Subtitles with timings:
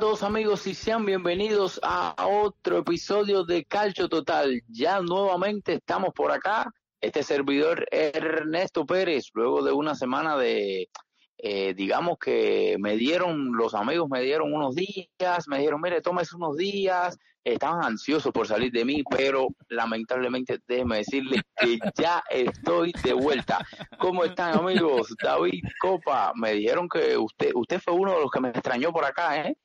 [0.00, 4.62] amigos y sean bienvenidos a otro episodio de Calcio Total.
[4.66, 6.72] Ya nuevamente estamos por acá.
[7.02, 10.88] Este servidor Ernesto Pérez, luego de una semana de,
[11.36, 16.32] eh, digamos que me dieron, los amigos me dieron unos días, me dijeron, mire, tomes
[16.32, 22.92] unos días, estaban ansiosos por salir de mí, pero lamentablemente déjeme decirles que ya estoy
[23.04, 23.58] de vuelta.
[23.98, 25.14] ¿Cómo están amigos?
[25.22, 29.04] David Copa, me dijeron que usted, usted fue uno de los que me extrañó por
[29.04, 29.56] acá, ¿eh?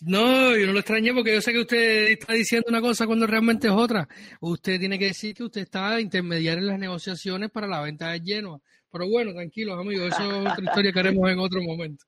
[0.00, 3.26] No, yo no lo extrañé porque yo sé que usted está diciendo una cosa cuando
[3.26, 4.08] realmente es otra.
[4.40, 8.20] Usted tiene que decir que usted está intermediario en las negociaciones para la venta de
[8.20, 8.58] Genoa.
[8.90, 12.06] Pero bueno, tranquilos amigos, eso es otra historia que haremos en otro momento.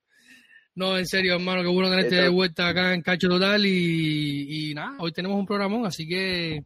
[0.74, 4.74] No, en serio, hermano, que bueno tenerte de vuelta acá en Cacho Total y, y
[4.74, 6.64] nada, hoy tenemos un programón, así que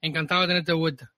[0.00, 1.12] encantado de tenerte de vuelta.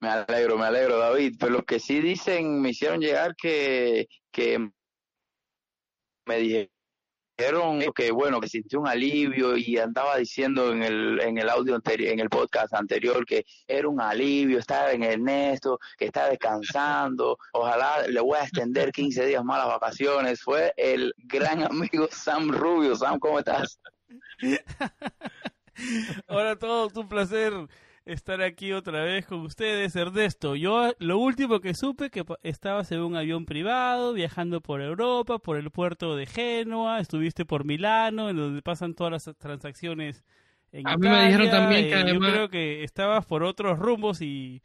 [0.00, 1.36] Me alegro, me alegro, David.
[1.38, 4.58] Pero los que sí dicen, me hicieron llegar que, que
[6.26, 6.73] me dije
[7.36, 11.74] dijeron que bueno que sintió un alivio y andaba diciendo en el en el audio
[11.74, 17.38] anterior en el podcast anterior que era un alivio estaba en Ernesto que está descansando
[17.52, 20.42] ojalá le voy a extender 15 días más las vacaciones.
[20.42, 22.96] Fue el gran amigo Sam Rubio.
[22.96, 23.78] Sam cómo estás
[26.28, 27.52] Hola a todos un placer
[28.04, 30.56] estar aquí otra vez con ustedes, Ernesto.
[30.56, 35.56] Yo lo último que supe que estabas en un avión privado viajando por Europa, por
[35.56, 40.24] el puerto de Génova, estuviste por Milano, en donde pasan todas las transacciones
[40.72, 44.20] en A mí me dijeron también que eh, yo creo que estabas por otros rumbos
[44.20, 44.62] y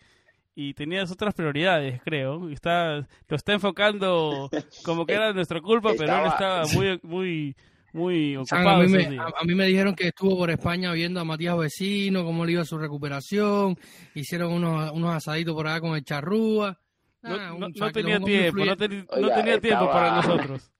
[0.61, 2.49] y tenías otras prioridades, creo.
[2.49, 4.49] Está, lo está enfocando
[4.83, 7.55] como que era nuestra culpa, pero él estaba muy muy
[7.93, 8.69] muy ocupado.
[8.69, 12.23] A mí, me, a, mí, me, dijeron que estuvo por España viendo a Matías Vecino,
[12.23, 13.77] cómo le iba su recuperación,
[14.13, 16.79] hicieron unos, unos asaditos por allá con el charrúa.
[17.21, 20.71] no, tenía tiempo, no, tenía tiempo para nosotros.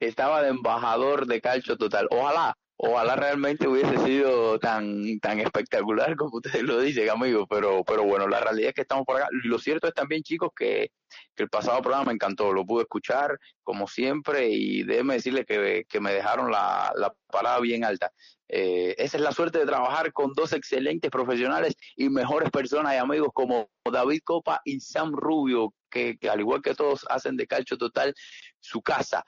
[0.00, 2.08] Estaba de embajador de calcio total.
[2.10, 8.04] Ojalá, ojalá realmente hubiese sido tan tan espectacular como ustedes lo dicen, amigos, pero pero
[8.04, 9.28] bueno, la realidad es que estamos por acá.
[9.44, 10.90] Lo cierto es también, chicos, que,
[11.36, 16.00] el pasado programa me encantó, lo pude escuchar como siempre y déjeme decirle que, que
[16.00, 18.12] me dejaron la, la parada bien alta.
[18.48, 22.96] Eh, esa es la suerte de trabajar con dos excelentes profesionales y mejores personas y
[22.96, 27.46] amigos como David Copa y Sam Rubio, que, que al igual que todos hacen de
[27.46, 28.14] Calcio Total
[28.58, 29.24] su casa.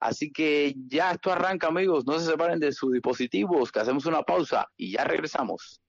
[0.00, 2.04] Así que ya esto arranca, amigos.
[2.06, 5.80] No se separen de sus dispositivos, que hacemos una pausa y ya regresamos.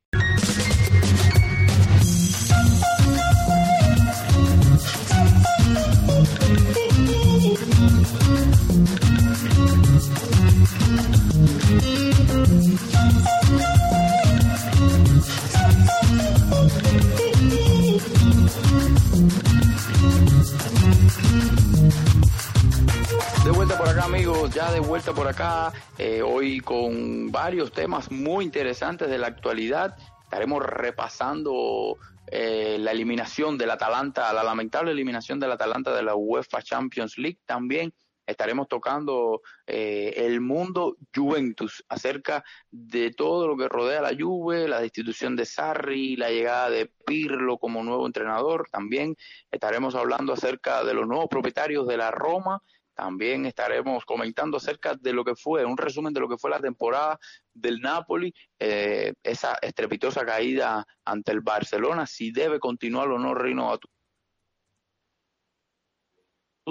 [23.45, 28.09] De vuelta por acá amigos, ya de vuelta por acá, eh, hoy con varios temas
[28.09, 29.95] muy interesantes de la actualidad.
[30.23, 36.63] Estaremos repasando eh, la eliminación del Atalanta, la lamentable eliminación del Atalanta de la UEFA
[36.63, 37.37] Champions League.
[37.45, 37.93] También
[38.25, 44.81] estaremos tocando eh, el mundo Juventus, acerca de todo lo que rodea la Juve, la
[44.81, 48.67] destitución de Sarri, la llegada de Pirlo como nuevo entrenador.
[48.71, 49.15] También
[49.51, 52.63] estaremos hablando acerca de los nuevos propietarios de la Roma
[52.95, 56.61] también estaremos comentando acerca de lo que fue, un resumen de lo que fue la
[56.61, 57.19] temporada
[57.53, 63.69] del Napoli, eh, esa estrepitosa caída ante el Barcelona, si debe continuar o no Reino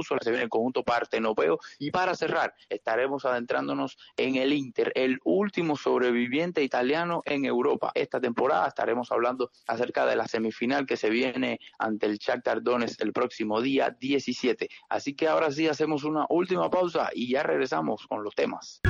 [0.02, 1.58] se viene el conjunto partenopeo.
[1.78, 7.92] Y para cerrar, estaremos adentrándonos en el Inter, el último sobreviviente italiano en Europa.
[7.94, 13.00] Esta temporada estaremos hablando acerca de la semifinal que se viene ante el Shakhtar Donetsk
[13.02, 14.68] el próximo día 17.
[14.88, 18.80] Así que ahora sí hacemos una última pausa y ya regresamos con los temas.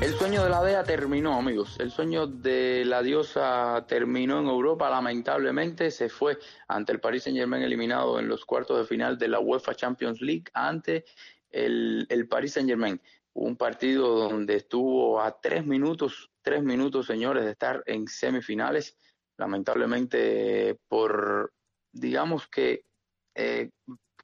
[0.00, 1.76] El sueño de la dea terminó, amigos.
[1.78, 4.90] El sueño de la diosa terminó en Europa.
[4.90, 9.28] Lamentablemente se fue ante el Paris Saint Germain eliminado en los cuartos de final de
[9.28, 11.04] la UEFA Champions League ante
[11.50, 13.00] el, el Paris Saint Germain.
[13.34, 18.96] Un partido donde estuvo a tres minutos, tres minutos, señores, de estar en semifinales.
[19.38, 21.52] Lamentablemente por,
[21.92, 22.84] digamos que,
[23.34, 23.70] eh,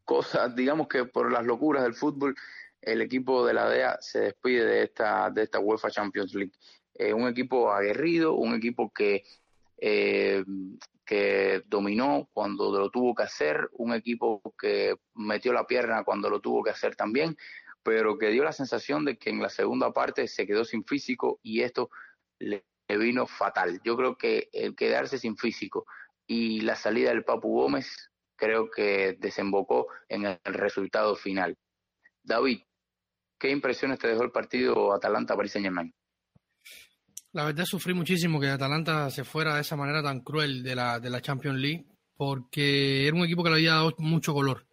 [0.05, 2.35] cosas, digamos que por las locuras del fútbol
[2.81, 6.53] el equipo de la DEA se despide de esta, de esta UEFA Champions League.
[6.95, 9.25] Eh, un equipo aguerrido, un equipo que,
[9.77, 10.45] eh,
[11.05, 16.41] que dominó cuando lo tuvo que hacer, un equipo que metió la pierna cuando lo
[16.41, 17.37] tuvo que hacer también,
[17.89, 21.41] pero que dio la sensación de que en la segunda parte se quedó sin físico
[21.43, 21.89] y esto
[22.39, 23.81] le vino fatal.
[23.83, 25.87] Yo creo que el quedarse sin físico
[26.27, 31.57] y la salida del Papu Gómez creo que desembocó en el resultado final.
[32.23, 32.61] David,
[33.39, 35.95] ¿Qué impresiones te dejó el partido Atalanta-Paris Saint-Germain?
[37.33, 40.99] La verdad sufrí muchísimo que Atalanta se fuera de esa manera tan cruel de la,
[40.99, 41.87] de la Champions League,
[42.17, 44.67] porque era un equipo que le había dado mucho color.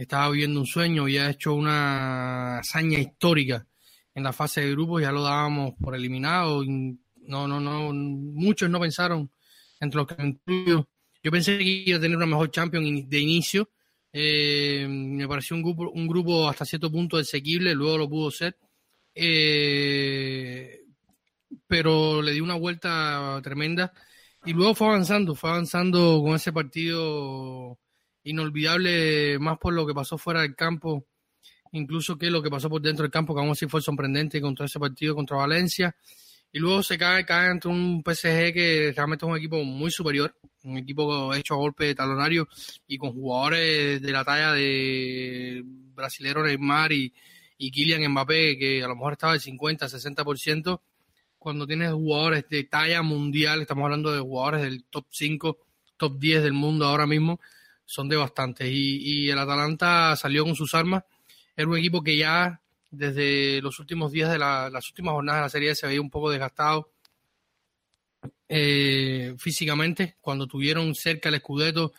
[0.00, 3.66] Estaba viviendo un sueño, había hecho una hazaña histórica
[4.14, 6.64] en la fase de grupos, ya lo dábamos por eliminado.
[6.64, 9.30] No, no, no, muchos no pensaron,
[9.78, 10.88] entre los que incluyo.
[11.22, 13.68] Yo pensé que iba a tener una mejor Champions de inicio,
[14.10, 18.56] eh, me pareció un grupo, un grupo hasta cierto punto asequible, luego lo pudo ser.
[19.14, 20.80] Eh,
[21.66, 23.92] pero le dio una vuelta tremenda
[24.46, 27.78] y luego fue avanzando, fue avanzando con ese partido
[28.24, 31.06] inolvidable, más por lo que pasó fuera del campo,
[31.72, 34.66] incluso que lo que pasó por dentro del campo, que aún así fue sorprendente contra
[34.66, 35.94] ese partido contra Valencia.
[36.52, 40.34] Y luego se cae, cae ante un PSG que realmente es un equipo muy superior,
[40.64, 42.48] un equipo hecho a golpe de talonario
[42.88, 47.12] y con jugadores de la talla de brasilero Neymar y,
[47.56, 50.80] y Kylian Mbappé, que a lo mejor estaba del 50, 60%,
[51.38, 55.58] cuando tienes jugadores de talla mundial, estamos hablando de jugadores del top 5,
[55.96, 57.40] top 10 del mundo ahora mismo,
[57.90, 58.68] son de bastantes.
[58.70, 61.02] Y, y el Atalanta salió con sus armas.
[61.56, 65.44] Era un equipo que ya desde los últimos días de la, las últimas jornadas de
[65.44, 66.92] la serie se veía un poco desgastado
[68.48, 71.92] eh, físicamente cuando tuvieron cerca el escudeto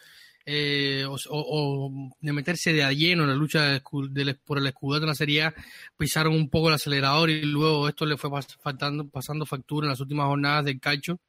[0.45, 5.43] eh, o, de meterse de lleno en la lucha por el escudeto en la serie
[5.43, 5.53] A,
[5.97, 8.29] pisaron un poco el acelerador y luego esto le fue
[8.61, 11.19] faltando, pasando factura en las últimas jornadas del calcio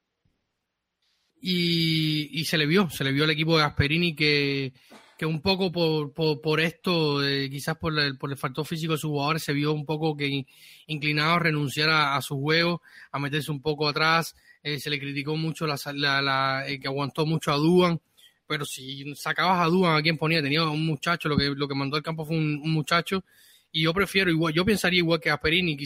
[1.43, 4.73] y, se le vio, se le vio al equipo de Gasperini que
[5.23, 8.99] que un poco por, por, esto, eh, quizás por el, por el factor físico de
[8.99, 10.45] sus jugadores, se vio un poco que
[10.89, 12.83] inclinado a renunciar a, su juego,
[13.13, 14.35] a meterse un poco atrás.
[14.65, 15.77] Eh, se le criticó mucho la,
[16.21, 18.01] la, eh, que aguantó mucho a Duan,
[18.49, 20.43] pero si sacabas a Duan, ¿a quién ponía?
[20.43, 23.25] Tenía un muchacho, lo que, lo que mandó al campo fue un, muchacho,
[23.71, 25.77] y yo prefiero igual, yo pensaría igual que a Perini,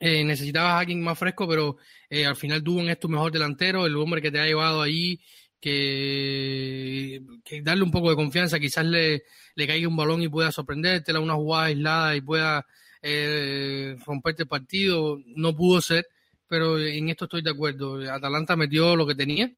[0.00, 1.76] quizás necesitabas a alguien más fresco, pero
[2.10, 5.20] al final Duan es tu mejor delantero, el hombre que te ha llevado ahí
[5.60, 7.22] que,
[7.62, 9.24] darle un poco de confianza, quizás le,
[9.54, 12.66] le caiga un balón y pueda sorprenderte, una jugada aislada y pueda
[13.02, 16.06] eh, romperte el partido, no pudo ser,
[16.48, 18.00] pero en esto estoy de acuerdo.
[18.10, 19.50] Atalanta metió lo que tenía,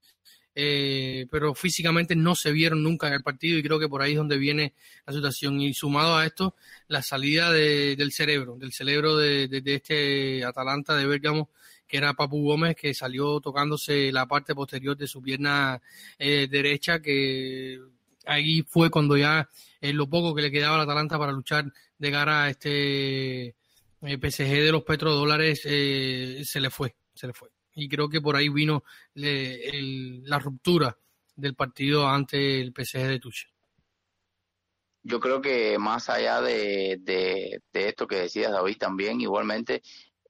[0.60, 4.12] eh, pero físicamente no se vieron nunca en el partido y creo que por ahí
[4.12, 4.74] es donde viene
[5.06, 5.60] la situación.
[5.60, 6.56] Y sumado a esto,
[6.88, 11.50] la salida del cerebro, del cerebro de, de, este Atalanta de Bergamo
[11.86, 15.80] que era Papu Gómez, que salió tocándose la parte posterior de su pierna
[16.18, 17.78] eh, derecha, que
[18.26, 19.48] ahí fue cuando ya
[19.80, 23.54] en lo poco que le quedaba al Atalanta para luchar de cara a este
[24.02, 27.48] PSG de los petrodólares se le fue, se le fue.
[27.78, 28.82] Y creo que por ahí vino
[29.14, 30.98] la ruptura
[31.36, 33.50] del partido ante el PSG de Tuchel.
[35.04, 39.82] Yo creo que más allá de, de, esto que decías David también igualmente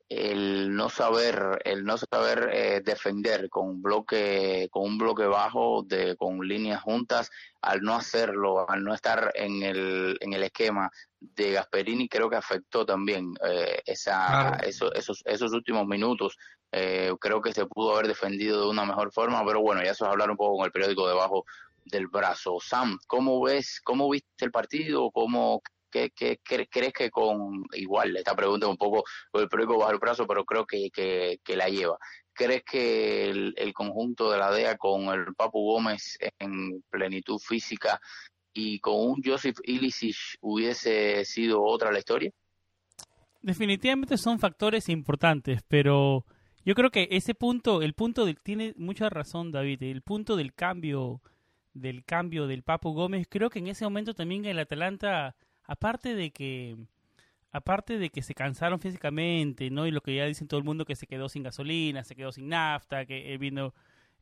[0.09, 5.83] el no saber el no saber eh, defender con un bloque con un bloque bajo
[5.83, 10.91] de con líneas juntas al no hacerlo al no estar en el en el esquema
[11.21, 16.38] de Gasperini creo que afectó también eh, esa esos, esos esos últimos minutos
[16.73, 20.07] eh, creo que se pudo haber defendido de una mejor forma pero bueno ya eso
[20.07, 21.45] es hablar un poco con el periódico debajo
[21.91, 22.59] del brazo.
[22.61, 25.11] Sam, ¿cómo ves, cómo viste el partido?
[25.11, 26.38] ¿Cómo, qué, qué,
[26.71, 30.45] crees que con, igual, esta pregunta es un poco el periódico bajo el brazo, pero
[30.45, 31.99] creo que, la lleva.
[32.33, 38.00] ¿Crees que el, el, conjunto de la DEA con el Papu Gómez en plenitud física
[38.52, 42.30] y con un Joseph Ilicic hubiese sido otra la historia?
[43.40, 46.25] Definitivamente son factores importantes, pero
[46.64, 50.54] yo creo que ese punto, el punto del, tiene mucha razón David, el punto del
[50.54, 51.23] cambio
[51.73, 55.37] del cambio del Papu Gómez, creo que en ese momento también el Atalanta,
[55.69, 56.77] aparte de que
[57.53, 59.87] aparte de que se cansaron físicamente, ¿no?
[59.87, 62.33] Y lo que ya dicen todo el mundo que se quedó sin gasolina, se quedó
[62.33, 63.73] sin nafta, que eh, vino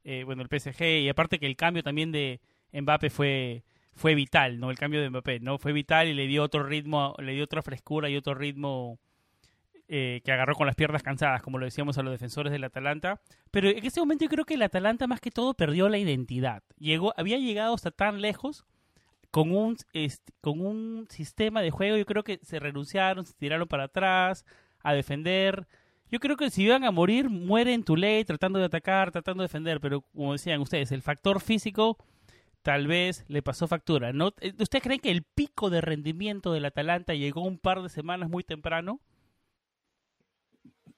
[0.05, 2.41] eh, bueno, el PSG y aparte que el cambio también de
[2.73, 4.71] Mbappé fue fue vital, ¿no?
[4.71, 5.59] El cambio de Mbappé, ¿no?
[5.59, 8.99] Fue vital y le dio otro ritmo, le dio otra frescura y otro ritmo
[9.89, 13.21] eh, que agarró con las piernas cansadas, como lo decíamos a los defensores del Atalanta.
[13.51, 16.63] Pero en ese momento yo creo que el Atalanta más que todo perdió la identidad.
[16.79, 18.67] Llegó, había llegado hasta tan lejos
[19.37, 19.77] con un,
[20.41, 24.47] con un sistema de juego, yo creo que se renunciaron, se tiraron para atrás
[24.83, 25.69] a defender.
[26.11, 29.49] Yo creo que si iban a morir, mueren tu ley tratando de atacar, tratando de
[29.49, 31.99] defender, pero como decían ustedes, el factor físico
[32.63, 34.15] tal vez le pasó factura.
[34.15, 34.33] ¿no?
[34.41, 38.31] Eh, ¿Usted cree que el pico de rendimiento del Atalanta llegó un par de semanas
[38.31, 39.03] muy temprano?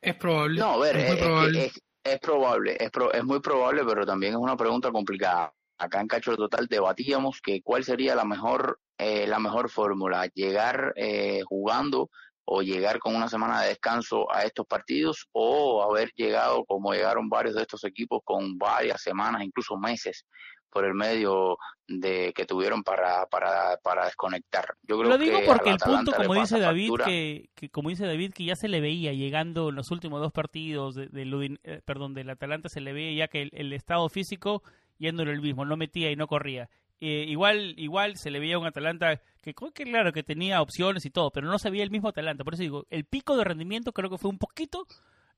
[0.00, 0.60] Es probable.
[0.60, 1.72] No, a ver, es, probable.
[2.04, 5.52] Es, probable, es, muy probable, pero también es una pregunta complicada.
[5.78, 10.92] Acá en Cacho Total debatíamos que cuál sería la mejor, eh, la mejor fórmula, llegar
[10.96, 12.10] eh, jugando
[12.44, 17.28] o llegar con una semana de descanso a estos partidos o haber llegado como llegaron
[17.28, 20.24] varios de estos equipos con varias semanas, incluso meses
[20.70, 24.74] por el medio de que tuvieron para, para, para desconectar.
[24.82, 28.32] Yo creo Lo digo porque el punto, como dice David, que, que, como dice David,
[28.32, 32.14] que ya se le veía llegando en los últimos dos partidos de, de eh, perdón,
[32.14, 34.62] del Atalanta se le veía ya que el, estado físico
[34.98, 36.68] yéndolo el mismo, no metía y no corría.
[37.00, 41.10] Eh, igual, igual se le veía un Atalanta que, que claro que tenía opciones y
[41.10, 42.44] todo, pero no se veía el mismo Atalanta.
[42.44, 44.86] Por eso digo, el pico de rendimiento creo que fue un poquito,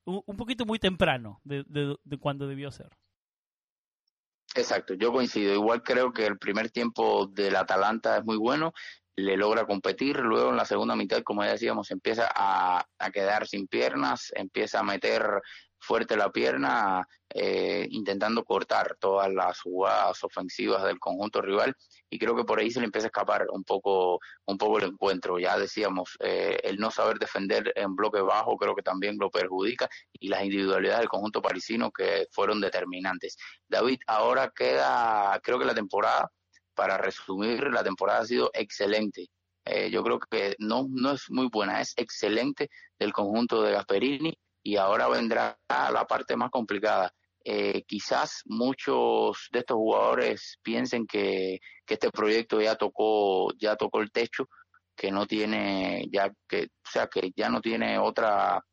[0.05, 2.89] un, poquito muy temprano de, de, de cuando debió ser.
[4.55, 5.53] Exacto, yo coincido.
[5.53, 8.73] Igual creo que el primer tiempo del Atalanta es muy bueno,
[9.15, 13.47] le logra competir, luego en la segunda mitad, como ya decíamos, empieza a, a quedar
[13.47, 15.23] sin piernas, empieza a meter
[15.81, 21.75] fuerte la pierna, eh, intentando cortar todas las jugadas ofensivas del conjunto rival
[22.09, 24.85] y creo que por ahí se le empieza a escapar un poco, un poco el
[24.85, 25.39] encuentro.
[25.39, 29.89] Ya decíamos, eh, el no saber defender en bloque bajo creo que también lo perjudica
[30.13, 33.37] y las individualidades del conjunto parisino que fueron determinantes.
[33.67, 36.31] David, ahora queda, creo que la temporada,
[36.75, 39.29] para resumir, la temporada ha sido excelente.
[39.65, 42.69] Eh, yo creo que no, no es muy buena, es excelente
[42.99, 47.13] del conjunto de Gasperini y ahora vendrá la parte más complicada.
[47.43, 54.13] Eh, quizás muchos de estos jugadores piensen que, este proyecto ya tocó ya tocó el
[54.13, 54.47] techo
[54.95, 58.63] que no tiene ya que o sea que ya no tiene otra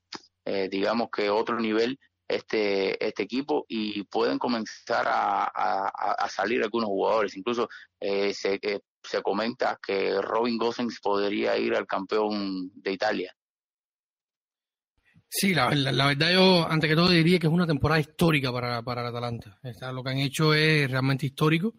[0.45, 7.37] eh, digamos que otro nivel este este equipo y pueden comenzar a, salir algunos jugadores
[7.37, 7.69] incluso
[7.99, 8.61] eh, se
[9.03, 13.35] se comenta que Robin Gosens podría ir al campeón de Italia
[15.31, 19.03] Sí, la, verdad yo, ante que todo, diría que es una temporada histórica para, para
[19.03, 19.59] el Atalanta.
[19.93, 21.75] lo que han hecho es realmente histórico.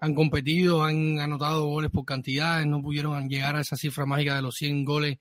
[0.00, 4.42] Han competido, han anotado goles por cantidades, no pudieron llegar a esa cifra mágica de
[4.42, 5.18] los 100 goles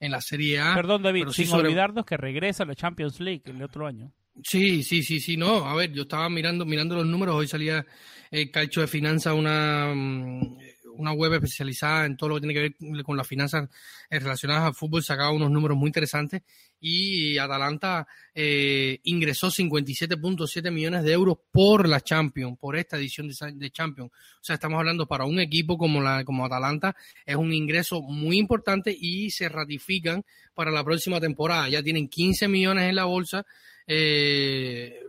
[0.00, 0.74] en la Serie A.
[0.74, 4.12] Perdón, David, sin olvidarnos que regresa a la Champions League el otro año.
[4.42, 5.66] Sí, sí, sí, sí, no.
[5.66, 7.86] A ver, yo estaba mirando, mirando los números, hoy salía
[8.30, 10.58] el calcio de finanzas una, mm,
[10.96, 13.68] una web especializada en todo lo que tiene que ver con las finanzas
[14.10, 16.42] relacionadas al fútbol, sacaba unos números muy interesantes
[16.80, 23.70] y Atalanta eh, ingresó 57.7 millones de euros por la Champions, por esta edición de,
[23.70, 24.10] Champions.
[24.12, 28.38] O sea, estamos hablando para un equipo como, la, como Atalanta, es un ingreso muy
[28.38, 31.68] importante y se ratifican para la próxima temporada.
[31.68, 33.46] Ya tienen 15 millones en la bolsa.
[33.86, 35.00] Eh,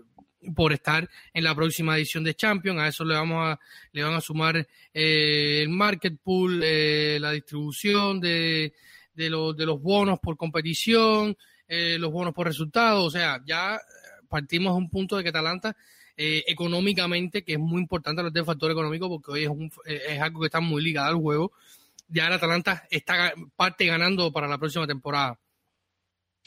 [0.53, 2.79] por estar en la próxima edición de Champions.
[2.79, 3.59] A eso le vamos a,
[3.91, 4.57] le van a sumar
[4.93, 8.73] eh, el market pool, eh, la distribución de,
[9.13, 11.35] de, de los bonos por competición,
[11.67, 13.05] eh, los bonos por resultados.
[13.05, 13.79] O sea, ya
[14.29, 15.75] partimos de un punto de que Atalanta
[16.17, 20.39] económicamente, que es muy importante hablar del factor económico, porque hoy es, un, es algo
[20.39, 21.51] que está muy ligado al juego.
[22.07, 25.37] Ya el Atalanta está parte ganando para la próxima temporada.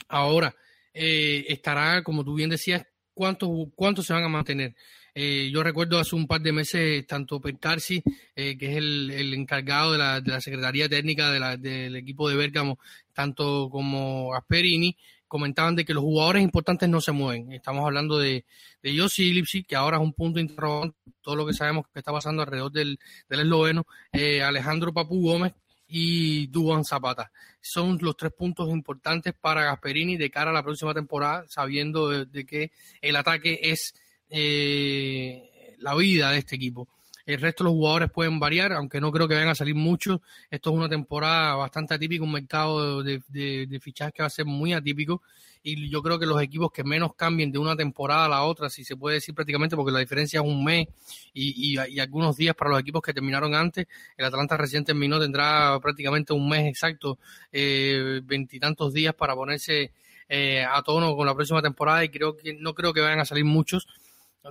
[0.08, 0.54] Ahora,
[0.94, 4.75] estará, como tú bien decías, cuántos cuántos se van a mantener.
[5.20, 8.00] Eh, yo recuerdo hace un par de meses, tanto Percarsi,
[8.37, 12.78] eh, que es el, encargado de la, de la, Secretaría Técnica del equipo de Bergamo,
[13.12, 14.96] tanto como Asperini,
[15.26, 17.50] comentaban de que los jugadores importantes no se mueven.
[17.50, 18.44] Estamos hablando de,
[18.80, 22.12] de Yossi Lipsi, que ahora es un punto interrogante, todo lo que sabemos que está
[22.12, 25.52] pasando alrededor del, esloveno, eh, Alejandro Papu Gómez,
[25.88, 27.32] y Duan Zapata.
[27.60, 32.46] Son los tres puntos importantes para Gasperini de cara a la próxima temporada, sabiendo de,
[32.46, 32.70] que
[33.00, 33.94] el ataque es
[34.30, 36.88] eh, la vida de este equipo.
[37.26, 40.20] El resto de los jugadores pueden variar, aunque no creo que vayan a salir muchos.
[40.50, 44.30] Esto es una temporada bastante atípica, un mercado de, de, de fichajes que va a
[44.30, 45.20] ser muy atípico
[45.62, 48.70] y yo creo que los equipos que menos cambien de una temporada a la otra,
[48.70, 50.88] si se puede decir prácticamente, porque la diferencia es un mes
[51.32, 55.78] y, y, algunos días para los equipos que terminaron antes, el Atlanta recién terminó, tendrá
[55.80, 57.18] prácticamente un mes exacto,
[57.52, 59.92] eh, veintitantos días para ponerse
[60.28, 63.25] eh, a tono con la próxima temporada y creo que no creo que vayan a
[63.25, 63.87] salir muchos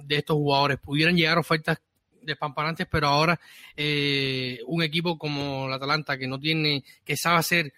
[0.04, 0.80] de estos jugadores.
[0.80, 1.80] Pudieran llegar ofertas
[2.22, 3.40] despampanantes, pero ahora
[3.76, 7.74] eh, un equipo como el Atalanta que no tiene, que sabe hacer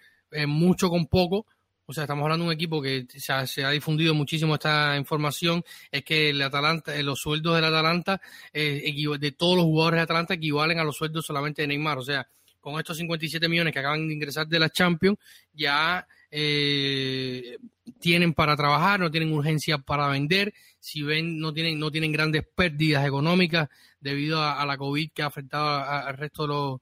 [0.46, 1.46] mucho con poco,
[1.90, 6.04] o sea, estamos hablando de un equipo que se ha, difundido muchísimo esta información, es
[6.04, 8.20] que el Atalanta, eh, los sueldos del Atalanta,
[8.52, 11.98] eh, de todos los jugadores de Atalanta equivalen a los sueldos solamente de Neymar.
[11.98, 12.28] O sea,
[12.60, 15.18] con estos 57 millones que acaban de ingresar de la Champions,
[15.52, 17.58] ya eh,
[17.98, 22.44] tienen para trabajar, no tienen urgencia para vender, si ven, no tienen, no tienen grandes
[22.54, 23.68] pérdidas económicas
[24.00, 26.80] debido a, la COVID que ha afectado al resto de los,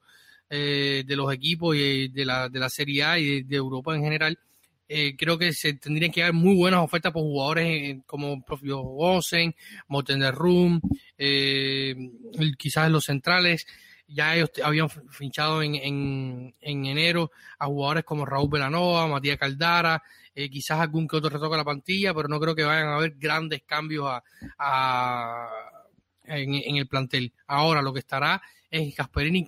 [0.49, 4.39] de los equipos y de la, de la Serie A y de Europa en general
[4.91, 8.81] eh, creo que se tendrían que dar muy buenas ofertas por jugadores eh, como propio
[8.81, 9.55] Osen,
[9.87, 10.81] Motender Room,
[11.19, 11.95] eh,
[12.57, 13.67] quizás los centrales.
[14.09, 20.03] Ya ellos habían finchado en, en, en, enero a jugadores como Raúl Velanova, Matías Caldara,
[20.35, 22.97] eh, quizás algún que otro retoque a la plantilla, pero no creo que vayan a
[22.97, 24.23] haber grandes cambios a,
[24.59, 25.49] a
[26.25, 27.33] en, en, el plantel.
[27.47, 28.41] Ahora lo que estará
[28.71, 29.47] es Gasperini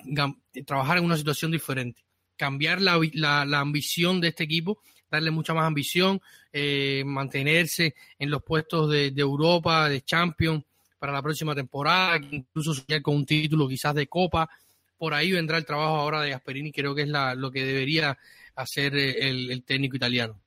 [0.67, 2.05] trabajar en una situación diferente,
[2.37, 6.21] cambiar la, la, la ambición de este equipo darle mucha más ambición,
[6.53, 10.65] eh, mantenerse en los puestos de, Europa, de Champions
[11.01, 14.49] para la próxima temporada, incluso soñar con un título quizás de Copa.
[14.97, 18.17] Por ahí vendrá el trabajo ahora de Gasperini, creo que es la, lo que debería
[18.55, 20.41] hacer eh, el técnico italiano.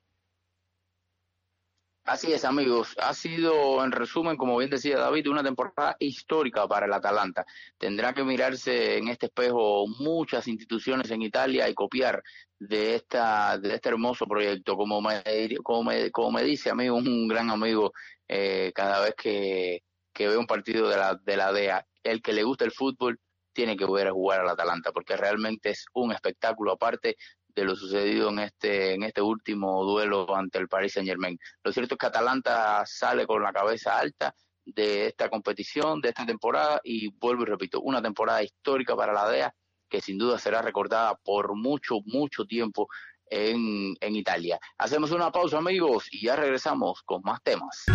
[2.06, 2.96] Así es, amigos.
[3.00, 7.46] Ha sido, en resumen, como bien decía David, una temporada histórica para el Atalanta.
[7.78, 12.22] Tendrá que mirarse en este espejo muchas instituciones en Italia y copiar
[12.60, 14.76] de esta de este hermoso proyecto.
[14.76, 15.24] Como me,
[15.63, 17.94] como me, como me dice a mí un gran amigo
[18.28, 22.34] eh, cada vez que, que ve un partido de la, de la DEA, el que
[22.34, 23.19] le gusta el fútbol
[23.54, 27.17] tiene que volver a jugar al Atalanta porque realmente es un espectáculo aparte
[27.56, 31.38] de lo sucedido en este, en este último duelo ante el Paris Saint Germain.
[31.63, 34.34] Lo cierto es que Atalanta sale con la cabeza alta
[34.65, 39.30] de esta competición, de esta temporada, y vuelvo y repito, una temporada histórica para la
[39.30, 39.54] DEA
[39.89, 42.88] que sin duda será recordada por mucho, mucho tiempo
[43.28, 44.60] en, en Italia.
[44.80, 47.86] Hacemos una pausa amigos y ya regresamos con más temas.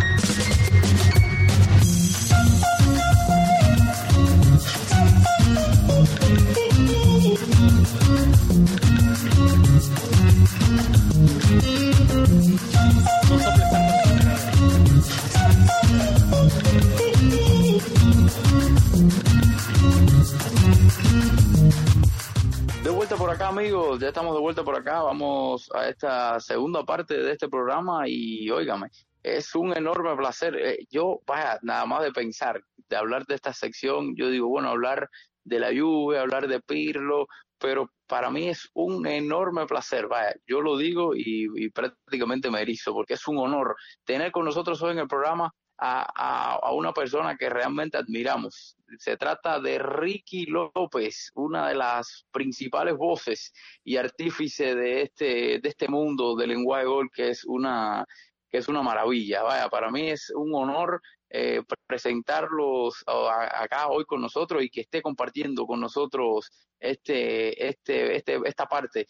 [22.83, 23.99] De vuelta por acá, amigos.
[23.99, 25.01] Ya estamos de vuelta por acá.
[25.01, 28.89] Vamos a esta segunda parte de este programa y óigame,
[29.23, 30.55] es un enorme placer.
[30.55, 34.69] Eh, yo, vaya, nada más de pensar, de hablar de esta sección, yo digo, bueno,
[34.69, 35.09] hablar
[35.43, 37.27] de la lluvia, hablar de Pirlo,
[37.59, 42.93] pero para mí es un enorme placer, vaya, yo lo digo y, prácticamente me erizo,
[42.93, 47.37] porque es un honor tener con nosotros hoy en el programa a, a, una persona
[47.37, 48.75] que realmente admiramos.
[48.97, 55.69] Se trata de Ricky López, una de las principales voces y artífice de este, de
[55.69, 58.05] este mundo del lenguaje gol, que es una,
[58.49, 59.43] que es una maravilla.
[59.43, 65.01] Vaya, para mí es un honor eh, presentarlos acá hoy con nosotros y que esté
[65.01, 69.05] compartiendo con nosotros este, este, este, esta parte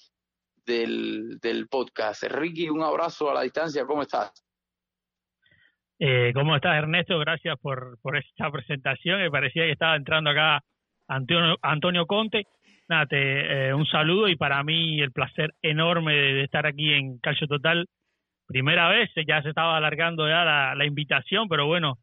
[0.65, 2.23] del, del podcast.
[2.23, 4.32] Ricky, un abrazo a la distancia, ¿cómo estás?
[6.01, 7.19] Eh, ¿Cómo estás, Ernesto?
[7.19, 9.19] Gracias por, por esta presentación.
[9.19, 10.63] Me parecía que estaba entrando acá
[11.10, 12.45] Antonio, Antonio Conte.
[12.88, 17.47] Nada, eh, un saludo y para mí el placer enorme de, estar aquí en Calcio
[17.47, 17.86] Total.
[18.47, 21.99] Primera vez, ya se estaba alargando ya la, invitación, pero bueno,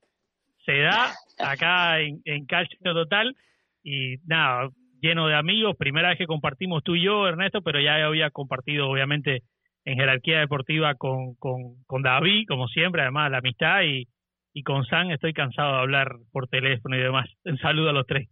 [0.67, 3.35] se da acá en, en Calcio Total
[3.83, 4.69] y nada,
[5.01, 5.77] lleno de amigos.
[5.79, 9.43] Primera vez que compartimos tú y yo, Ernesto, pero ya había compartido obviamente
[9.85, 14.09] en jerarquía deportiva con, con, con David, como siempre, además la amistad, y,
[14.53, 17.29] y con San estoy cansado de hablar por teléfono y demás.
[17.45, 18.29] Un saludo a los tres.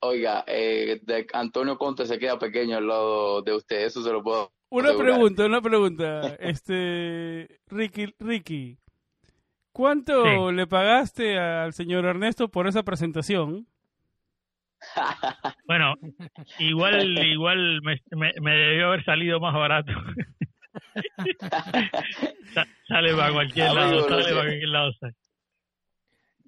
[0.00, 4.22] oiga, eh, de Antonio Conte se queda pequeño al lado de usted, eso se lo
[4.22, 4.50] puedo.
[4.70, 6.20] Una pregunta, una pregunta.
[6.40, 8.78] este, Ricky, Ricky,
[9.72, 13.66] ¿cuánto le pagaste al señor Ernesto por esa presentación?
[15.66, 15.94] Bueno,
[16.58, 18.00] igual igual me,
[18.40, 19.92] me, debió haber salido más barato.
[22.88, 24.90] sale para cualquier lado, sale para cualquier lado.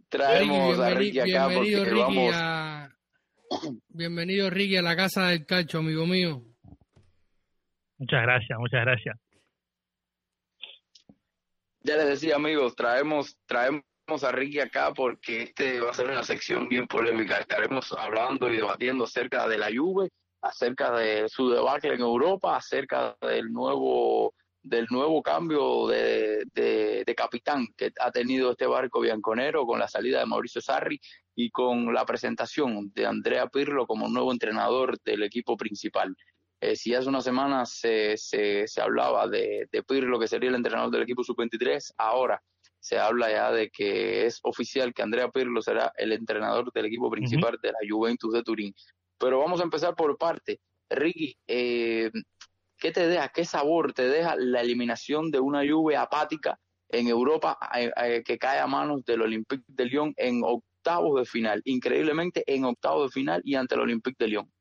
[0.09, 2.35] Traemos a Ricky acá bienvenido, Ricky vamos...
[2.35, 2.89] a...
[3.89, 6.43] Bienvenido Ricky a la casa del calcho, amigo mío.
[7.99, 9.17] Muchas gracias, muchas gracias.
[11.85, 13.83] Ya les decía, amigos, traemos traemos
[14.23, 17.39] a Ricky acá porque este va a ser una sección bien polémica.
[17.39, 20.11] Estaremos hablando y debatiendo acerca de la Juve,
[20.43, 27.67] acerca de su debacle en Europa, acerca del nuevo del nuevo cambio de, de, capitán
[27.77, 31.01] que ha tenido este barco bianconero con la salida de Mauricio Sarri
[31.35, 36.15] y con la presentación de Andrea Pirlo como nuevo entrenador del equipo principal.
[36.63, 40.55] Eh, si hace unas semanas se, se, se hablaba de, de Pirlo que sería el
[40.55, 42.41] entrenador del equipo sub-23, ahora
[42.79, 47.11] se habla ya de que es oficial que Andrea Pirlo será el entrenador del equipo
[47.11, 48.75] principal de la Juventus de Turín.
[49.19, 50.61] Pero vamos a empezar por parte.
[50.89, 52.13] Ricky, eh,
[52.79, 57.59] ¿qué te deja, qué sabor te deja la eliminación de una Juve apática en Europa
[57.77, 61.61] eh, eh, que cae a manos del Olympique de Lyon en octavos de final?
[61.65, 64.52] Increíblemente en octavos de final y ante el Olympique de Lyon.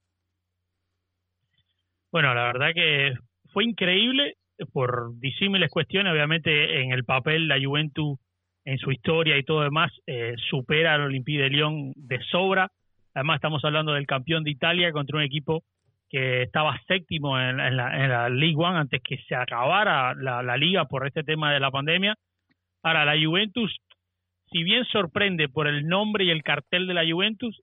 [2.12, 3.13] Bueno, la verdad que
[3.54, 4.36] fue increíble
[4.74, 8.19] por disímiles cuestiones, obviamente en el papel la Juventus
[8.65, 12.69] en su historia y todo demás eh, supera al Olympique de Lyon de sobra.
[13.13, 15.63] Además estamos hablando del campeón de Italia contra un equipo
[16.10, 20.58] que estaba séptimo en, la, en la League One antes que se acabara la, la
[20.58, 22.15] liga por este tema de la pandemia.
[22.84, 23.74] Ahora, la Juventus,
[24.52, 27.62] si bien sorprende por el nombre y el cartel de la Juventus,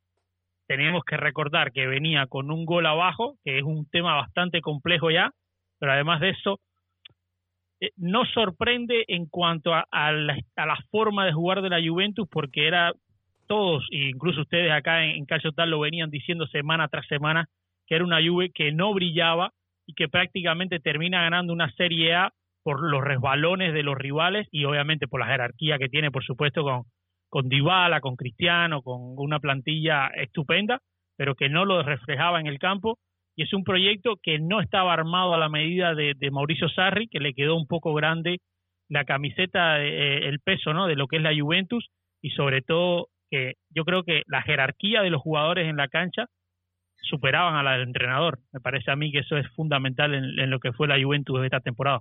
[0.68, 5.11] tenemos que recordar que venía con un gol abajo, que es un tema bastante complejo
[5.11, 5.33] ya,
[5.81, 6.61] pero además de eso,
[7.81, 10.37] eh, no sorprende en cuanto a, la,
[10.90, 12.92] forma de jugar de la Juventus porque era
[13.46, 17.46] todos, incluso ustedes acá en, en Calcio Tal lo venían diciendo semana tras semana,
[17.87, 19.52] que era una Juve que no brillaba
[19.87, 24.64] y que prácticamente termina ganando una Serie A por los resbalones de los rivales y
[24.64, 26.83] obviamente por la jerarquía que tiene, por supuesto, con,
[27.28, 30.80] con Dybala, con Cristiano, con una plantilla estupenda,
[31.16, 32.98] pero que no lo reflejaba en el campo
[33.36, 37.20] y es un proyecto que no estaba armado a la medida de, Mauricio Sarri, que
[37.20, 38.38] le quedó un poco grande
[38.88, 40.86] la camiseta, eh, el peso ¿no?
[40.86, 41.88] de lo que es la Juventus
[42.20, 46.26] y sobre todo que yo creo que la jerarquía de los jugadores en la cancha
[47.02, 48.40] superaban a la del entrenador.
[48.52, 51.46] Me parece a mí que eso es fundamental en lo que fue la Juventus de
[51.46, 52.00] esta temporada.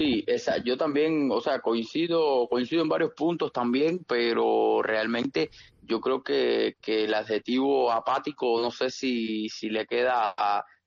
[0.00, 5.50] Sí, esa, yo también, o sea, coincido, coincido en varios puntos también, pero realmente
[5.82, 10.34] yo creo que, que el adjetivo apático, no sé si, si le queda,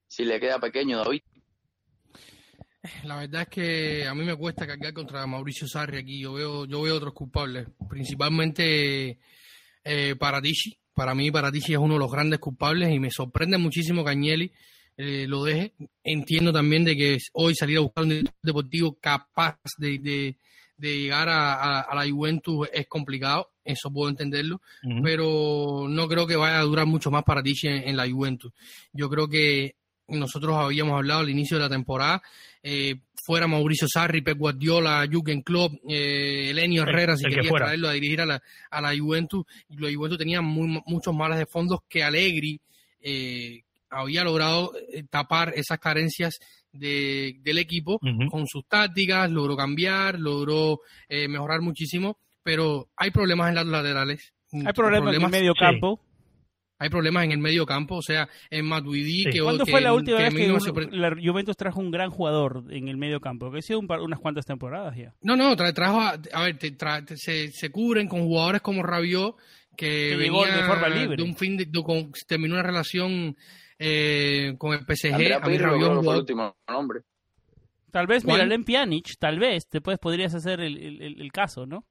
[0.08, 1.22] si le queda pequeño, David.
[3.04, 6.20] La verdad es que a mí me cuesta cargar contra Mauricio Sarri aquí.
[6.20, 9.20] Yo veo, yo veo otros culpables, principalmente
[9.84, 10.76] eh, Paratici.
[10.96, 14.52] Para mí, Paratici es uno de los grandes culpables y me sorprende muchísimo que Agnelli
[14.98, 15.74] eh, lo deje.
[16.04, 20.36] Entiendo también de que hoy salir a buscar un deportivo capaz de, de,
[20.78, 24.62] llegar a, la Juventus es complicado, eso puedo entenderlo,
[25.02, 28.52] pero no creo que vaya a durar mucho más para ti en, la Juventus.
[28.92, 29.76] Yo creo que
[30.10, 32.22] nosotros habíamos hablado al inicio de la temporada,
[32.62, 37.94] eh, fuera Mauricio Sarri, Pep Guardiola, Jürgen Klopp, eh, Elenio Herrera, si quería traerlo a
[37.94, 42.04] dirigir a la, a la Juventus, y la Juventus tenía muchos males de fondos que
[42.04, 42.60] Allegri,
[43.00, 46.40] eh, había logrado eh, tapar esas carencias
[46.72, 48.00] de, del equipo
[48.32, 54.34] con sus tácticas, logró cambiar, logró eh, mejorar muchísimo, pero hay problemas en las laterales.
[54.66, 55.60] Hay problemas, en el medio sí.
[55.60, 56.00] campo.
[56.80, 59.30] Hay problemas en el medio campo, o sea, en Matuidi Sí.
[59.30, 60.58] que ¿Cuándo que- fue la última que vez que no
[60.92, 63.50] la Juventus trajo un gran jugador en el medio campo?
[63.52, 65.14] Que ha sido un par- unas cuantas temporadas ya.
[65.22, 68.62] No, no, tra- trajo a, a ver, te tra- te- se, se cubren con jugadores
[68.62, 69.38] como Rabiot,
[69.78, 71.16] que, Que llegó venía de forma libre.
[71.16, 73.38] de un fin de, de- con- terminó una relación
[73.86, 75.14] eh, con el PSG.
[75.14, 77.02] Andrea a mí Pirlo Rabiot que fue el último nombre.
[77.92, 78.38] Tal vez ¿Cuál?
[78.38, 81.86] Miralem Pjanic, tal vez, te puedes, podrías hacer el, el- el- caso, ¿no?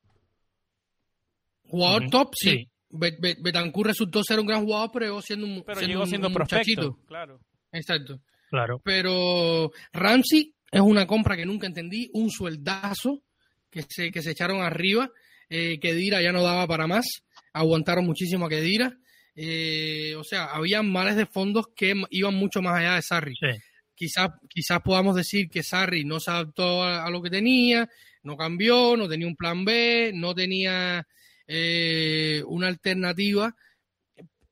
[1.65, 2.51] Jugador Ujú, top, sí.
[2.51, 2.69] sí.
[2.91, 6.07] Bet- Bet- Betancourt resultó ser un gran jugador, pero llegó siendo un, Pero siendo llegó
[6.07, 6.83] siendo un prospecto.
[6.83, 7.07] muchachito.
[7.07, 7.41] Claro.
[7.73, 8.21] Exacto.
[8.51, 8.81] Claro.
[8.85, 13.23] Pero Ramsey es una compra que nunca entendí, un sueldazo
[13.71, 15.09] que se, que se echaron arriba,
[15.49, 17.07] eh, Kedira ya no daba para más,
[17.55, 18.99] aguantaron muchísimo a Kedira.
[19.35, 23.35] Eh, o sea, había males de fondos que iban mucho más allá de Sarri.
[23.37, 23.47] Sí.
[23.95, 27.89] Quizás, quizás podamos decir que Sarri no se adaptó a, a lo que tenía,
[28.23, 31.07] no cambió, no tenía un plan B, no tenía
[31.47, 33.55] eh, una alternativa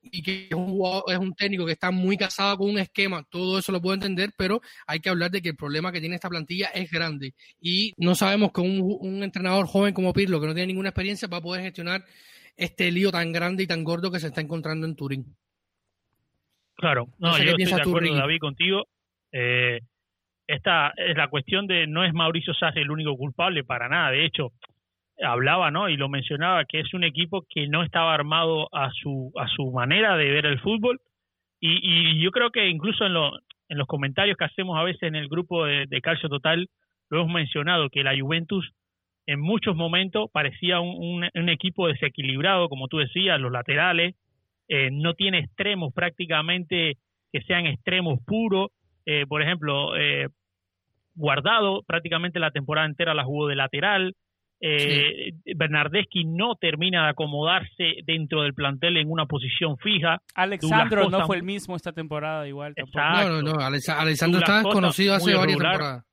[0.03, 3.23] y que es un, jugador- es un técnico que está muy casado con un esquema,
[3.29, 6.15] todo eso lo puedo entender, pero hay que hablar de que el problema que tiene
[6.15, 10.47] esta plantilla es grande y no sabemos que un, un entrenador joven como Pirlo, que
[10.47, 12.03] no tiene ninguna experiencia, va a poder gestionar
[12.57, 15.25] este lío tan grande y tan gordo que se está encontrando en Turín.
[16.75, 18.15] Claro, no, No sé yo estoy de acuerdo, Ricky.
[18.17, 18.87] David, contigo.
[19.31, 19.79] Eh,
[20.47, 24.11] esta es la cuestión de no es Mauricio Sarri el único culpable para nada.
[24.11, 24.51] De hecho,
[25.23, 25.89] hablaba, ¿no?
[25.89, 29.71] Y lo mencionaba que es un equipo que no estaba armado a su a su
[29.71, 30.99] manera de ver el fútbol.
[31.59, 33.37] Y, y yo creo que incluso en, lo-
[33.69, 36.67] en los comentarios que hacemos a veces en el grupo de, de Calcio Total
[37.09, 38.71] lo hemos mencionado que la Juventus
[39.27, 44.15] en muchos momentos parecía un, un- un equipo desequilibrado, como tú decías, los laterales,
[44.67, 46.97] eh, no tiene extremos prácticamente
[47.31, 48.69] que sean extremos puros.
[49.05, 50.27] Eh, por ejemplo, eh,
[51.13, 54.15] Guardado prácticamente la temporada entera la jugó de lateral.
[54.61, 60.21] Eh, Bernardeschi no termina de acomodarse dentro del plantel en una posición fija.
[60.35, 62.73] Alexandro no fue el mismo esta temporada igual.
[62.75, 62.99] tampoco.
[63.01, 65.71] No, no, no, Alexa- Alessandro Douglas está Costa, conocido hace varias regular.
[65.73, 66.05] temporadas.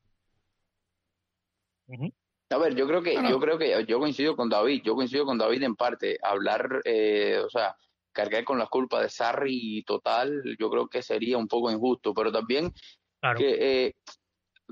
[1.86, 2.12] Ujú.
[2.50, 5.36] A ver, yo creo que yo creo que yo coincido con David, yo coincido con
[5.36, 6.18] David en parte.
[6.22, 7.76] Hablar, eh, o sea,
[8.12, 12.32] cargar con las culpas de Sarri total, yo creo que sería un poco injusto, pero
[12.32, 12.72] también
[13.20, 13.38] Claro.
[13.38, 13.94] que, eh,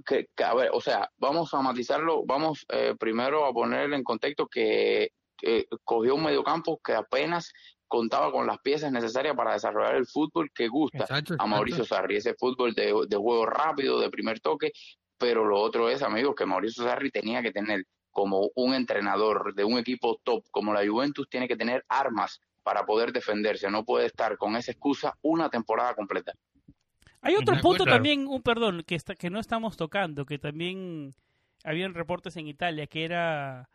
[0.05, 4.05] que, que, a ver, o sea, vamos a matizarlo, vamos eh, primero a poner en
[4.05, 5.11] contexto que
[5.43, 7.53] eh, cogió un mediocampo que apenas
[7.89, 12.17] contaba con las piezas necesarias para desarrollar el fútbol que gusta Exacto, a Mauricio Sarri,
[12.17, 14.73] ese fútbol de, de juego rápido, de primer toque,
[15.19, 19.65] pero lo otro es, amigos, que Mauricio Sarri tenía que tener como un entrenador de
[19.65, 24.07] un equipo top como la Juventus, tiene que tener armas para poder defenderse, no puede
[24.07, 26.33] estar con esa excusa una temporada completa.
[27.21, 31.15] Hay otro punto también, un perdón, que está, que no estamos tocando, que también
[31.65, 33.69] habían reportes en Italia, que era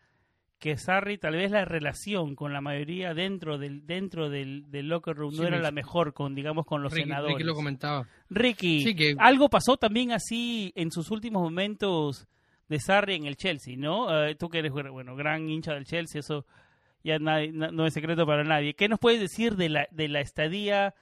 [0.62, 5.15] que Sarri tal vez la relación con la mayoría dentro del dentro del, del locker
[5.17, 7.36] room Sí, no era la mejor con digamos con los Ricky, senadores.
[7.36, 8.08] Ricky lo comentaba.
[8.30, 12.28] Ricky, Sí, que- algo pasó también así en sus últimos momentos
[12.69, 14.26] de Sarri en el Chelsea, ¿no?
[14.26, 16.45] Eh, tú que eres bueno gran hincha del Chelsea, eso
[17.04, 18.76] ya nadie- no es secreto para nadie.
[18.76, 20.93] ¿Qué nos puedes decir de la de la estadía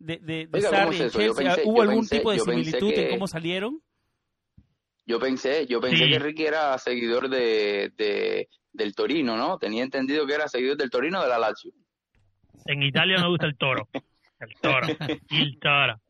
[0.00, 1.54] de, de, de Oiga, ¿cómo Sarri es en Chelsea?
[1.54, 3.80] pensé- ¿Hubo algún pensé- tipo de similitud en cómo salieron?
[5.06, 6.10] Yo pensé, yo pensé Sí.
[6.10, 9.58] que Ricky era seguidor de, de- del Torino, ¿no?
[9.58, 11.72] Tenía entendido que era seguidor del Torino de la Lazio.
[12.66, 13.88] En Italia me gusta el toro.
[14.40, 14.86] El toro.
[15.30, 16.00] El toro.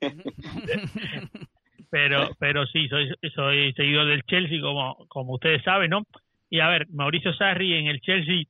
[1.90, 6.02] Pero, pero sí, soy, soy seguidor del Chelsea, como, como ustedes saben, ¿no?
[6.50, 8.44] Y a ver, Mauricio Sarri en el Chelsea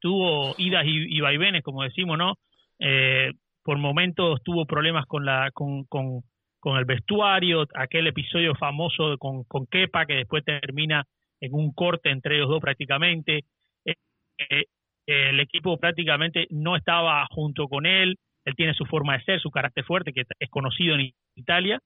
[0.00, 2.34] tuvo idas y, y vaivenes, como decimos, ¿no?
[2.78, 6.22] Eh, por momentos tuvo problemas con la con, con,
[6.62, 11.04] con el vestuario, aquel episodio famoso con, con Kepa, que después termina
[11.40, 13.40] en un corte entre ellos dos prácticamente.
[13.84, 13.96] Eh,
[14.38, 14.64] eh,
[15.06, 19.50] el equipo prácticamente no estaba junto con él, él tiene su forma de ser, su
[19.50, 21.80] carácter fuerte, que es conocido en Italia,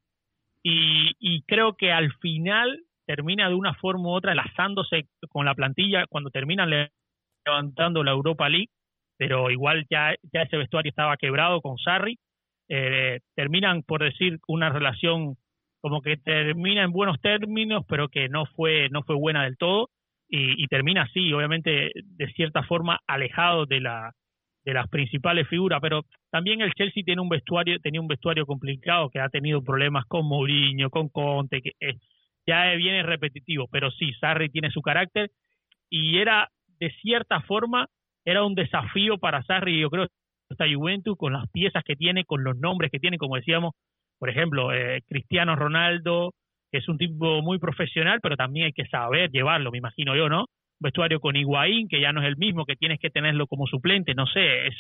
[0.63, 5.55] y, y creo que al final termina de una forma u otra enlazándose con la
[5.55, 6.91] plantilla cuando terminan
[7.47, 8.69] levantando la Europa League,
[9.17, 12.19] pero igual ya, ya ese vestuario estaba quebrado con Sarri,
[12.69, 15.37] eh, terminan por decir una relación
[15.81, 19.91] como que termina en buenos términos, pero que no fue, no fue buena del todo,
[20.29, 24.13] y, y termina así, obviamente, de cierta forma alejado de la
[24.67, 29.09] de las principales figuras, pero también el Chelsea tiene un vestuario, tenía un vestuario complicado
[29.11, 31.95] que ha tenido problemas con Mourinho, con Conte, que eh,
[32.45, 35.31] ya viene repetitivo, pero sí, Sarri tiene su carácter
[35.89, 36.51] y era
[36.81, 37.87] de cierta forma
[38.25, 40.09] era un desafío para Sarri, yo creo,
[40.49, 43.75] esta Juventus con las piezas que tiene, con los nombres que tiene, como decíamos,
[44.19, 46.33] por ejemplo, eh, Cristiano Ronaldo,
[46.71, 50.29] que es un tipo muy profesional, pero también hay que saber llevarlo, me imagino yo,
[50.29, 50.47] ¿no?
[50.79, 54.15] Vestuario con Higuaín, que ya no es el mismo, que tienes que tenerlo como suplente,
[54.15, 54.75] no sé, es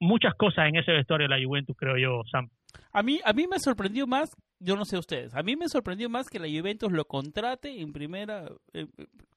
[0.00, 2.48] muchas cosas en ese vestuario de la Juventus, creo yo, Sam.
[2.92, 6.08] A mí, a mí me sorprendió más, yo no sé ustedes, a mí me sorprendió
[6.08, 8.86] más que la Juventus lo contrate en primera, eh,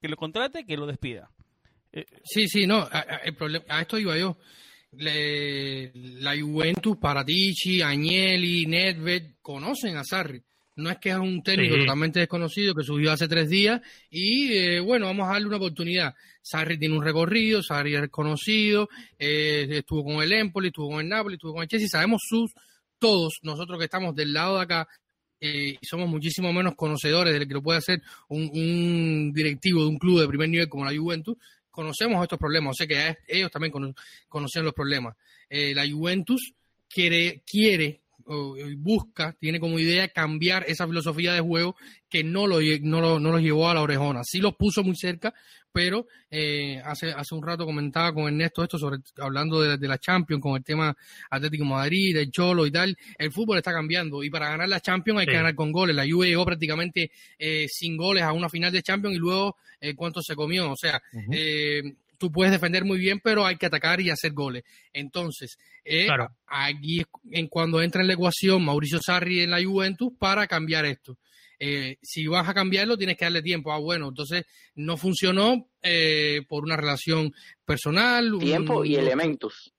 [0.02, 1.30] que lo contrate que lo despida.
[1.94, 4.38] Eh, sí, sí, no, a, el problema, a esto iba yo.
[4.92, 10.42] Le, la Juventus, Paratici, Agnelli, Nedved, conocen a Sarri.
[10.76, 14.80] No es que es un técnico totalmente desconocido que subió hace tres días y eh,
[14.80, 16.16] bueno, vamos a darle una oportunidad.
[16.42, 21.10] Sarri tiene un recorrido, Sarri es conocido, eh, estuvo con el Empoli, estuvo con el
[21.10, 22.52] Napoli, estuvo con el Chelsea, sabemos sus,
[22.98, 24.88] todos nosotros que estamos del lado de acá,
[25.40, 29.82] eh, y somos muchísimo menos conocedores de lo que lo puede hacer un, un, directivo
[29.82, 31.36] de un club de primer nivel como la Juventus,
[31.72, 33.74] conocemos estos problemas, o sea que ellos también
[34.28, 35.16] conocen los problemas.
[35.50, 36.54] Eh, la Juventus
[36.88, 38.02] quiere, quiere
[38.78, 41.76] busca, tiene como idea cambiar esa filosofía de juego
[42.10, 44.22] que no lo, no no los llevó a la orejona.
[44.24, 45.34] Sí los puso muy cerca,
[45.72, 50.42] pero eh, hace, hace un rato comentaba con Ernesto esto sobre hablando de, la Champions,
[50.42, 50.96] con el tema
[51.30, 52.96] Atlético Madrid, el Cholo y tal.
[53.18, 55.96] El fútbol está cambiando y para ganar la Champions hay que ganar con goles.
[55.96, 59.96] La Juve llegó prácticamente eh, sin goles a una final de Champions y luego eh,
[59.96, 60.72] cuánto se comió.
[60.72, 61.82] O sea, eh,
[62.22, 64.64] tú puedes defender muy bien, pero hay que atacar y hacer goles.
[64.94, 66.08] Entonces, eh,
[66.46, 71.18] aquí en cuando entra en la ecuación Mauricio Sarri en la Juventus para cambiar esto.
[71.64, 73.72] Eh, si vas a cambiarlo, tienes que darle tiempo.
[73.72, 77.32] Ah, bueno, entonces no funcionó eh, por una relación
[77.64, 78.32] personal.
[78.40, 79.72] Tiempo y elementos.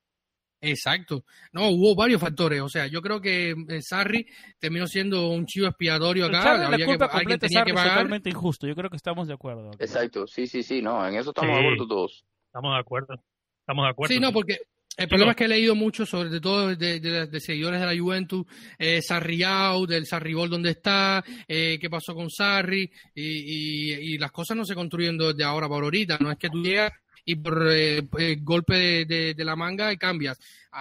[0.61, 1.25] Exacto.
[1.51, 2.61] No, hubo varios factores.
[2.61, 4.25] O sea, yo creo que Sarri
[4.61, 6.71] terminó siendo un chivo expiatorio acá.
[6.71, 7.95] la culpa que, completa tenía que pagar.
[7.95, 8.69] totalmente injusto.
[8.69, 9.73] Yo creo que estamos de acuerdo.
[9.81, 10.29] Exacto.
[10.29, 10.83] Sí, sí, sí.
[10.83, 12.25] No, en eso estamos de acuerdo todos.
[12.47, 13.15] Estamos de acuerdo.
[13.59, 14.15] Estamos de acuerdo.
[14.15, 14.59] Sí, no, porque
[14.97, 18.45] el problema es que he leído mucho, sobre todo de, seguidores de la Juventus,
[18.79, 24.19] eh, Sarri out, del Sarri Ball donde está, eh, qué pasó con Sarri, y, y,
[24.19, 26.19] las cosas no se construyen desde ahora para ahorita.
[26.21, 26.93] No es que tú llegas
[27.25, 30.39] y por eh, eh, golpe de, la manga y cambias.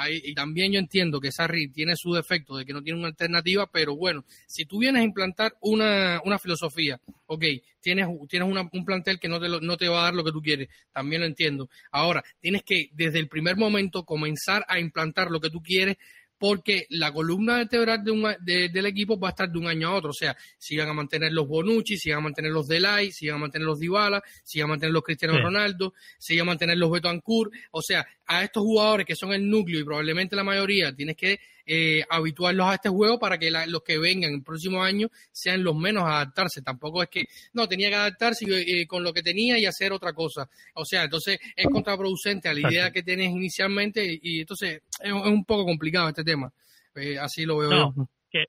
[0.10, 3.70] y también yo entiendo que Sarri tiene su defecto de que no tiene una alternativa,
[3.72, 7.44] pero bueno, si tú vienes a implantar una, una filosofía, ok,
[7.80, 10.42] tienes, tienes un plantel que no te, no te va a dar lo que tú
[10.42, 11.70] quieres, también lo entiendo.
[11.92, 15.98] Ahora, tienes que desde el primer momento comenzar a implantar lo que tú quieres
[16.42, 20.10] porque la columna vertebral de del equipo va a estar de un año a otro.
[20.10, 23.28] O sea, si van a mantener los Bonucci, si van a mantener los Delay, si
[23.28, 26.52] van a mantener los Dybala, si van a mantener los Cristiano Ronaldo, si van a
[26.52, 27.52] mantener los Beto Ancur.
[27.70, 31.40] O sea, a estos jugadores que son el núcleo y probablemente la mayoría, tienes que
[31.66, 35.76] eh, habituarlos a este juego para que los que vengan el próximo año sean los
[35.76, 36.62] menos a adaptarse.
[36.62, 40.14] Tampoco es que, no, tenía que adaptarse eh, con lo que tenía y hacer otra
[40.14, 40.50] cosa.
[40.76, 45.46] O sea, entonces es contraproducente a la idea que tienes inicialmente y, entonces es, un
[45.46, 46.52] poco complicado este tema.
[46.96, 47.94] Eh, así lo veo yo.
[48.30, 48.46] Que,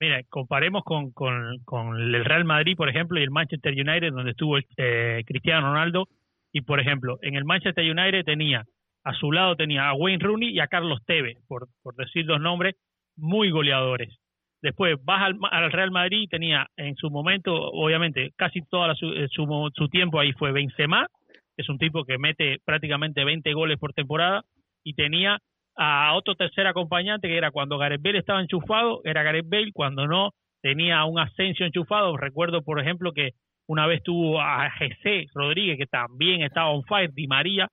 [0.00, 4.32] mira, comparemos con, con, con, el Real Madrid, por ejemplo, y el Manchester United, donde
[4.32, 6.08] estuvo eh, Cristiano Ronaldo.
[6.52, 8.64] Y, por ejemplo, en el Manchester United tenía
[9.04, 12.40] a su lado tenía a Wayne Rooney y a Carlos Tevez, por, por decir dos
[12.40, 12.74] nombres
[13.16, 14.18] muy goleadores.
[14.62, 19.70] Después vas al, Real Madrid y tenía en su momento, obviamente, casi todo eh, su,
[19.74, 21.06] su, tiempo ahí fue Benzema,
[21.54, 24.42] que es un tipo que mete prácticamente 20 goles por temporada,
[24.82, 25.38] y tenía
[25.76, 30.06] a otro tercer acompañante que era cuando Gareth Bale estaba enchufado, era Gareth Bale, cuando
[30.06, 30.30] no
[30.62, 32.16] tenía un ascenso enchufado.
[32.16, 33.32] Recuerdo, por ejemplo, que
[33.66, 37.68] una vez tuvo a Jesse Rodríguez, que también estaba on fire, Di María,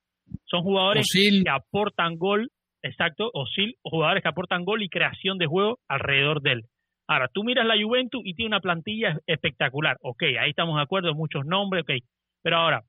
[0.46, 2.50] son jugadores que aportan gol,
[2.82, 3.46] exacto, o
[3.84, 6.62] jugadores que aportan gol y creación de juego alrededor de él.
[7.08, 9.98] Ahora, tú miras la Juventus y tiene una plantilla espectacular.
[10.02, 11.92] Ok, ahí estamos de acuerdo, muchos nombres, ok.
[12.42, 12.84] Pero ahora,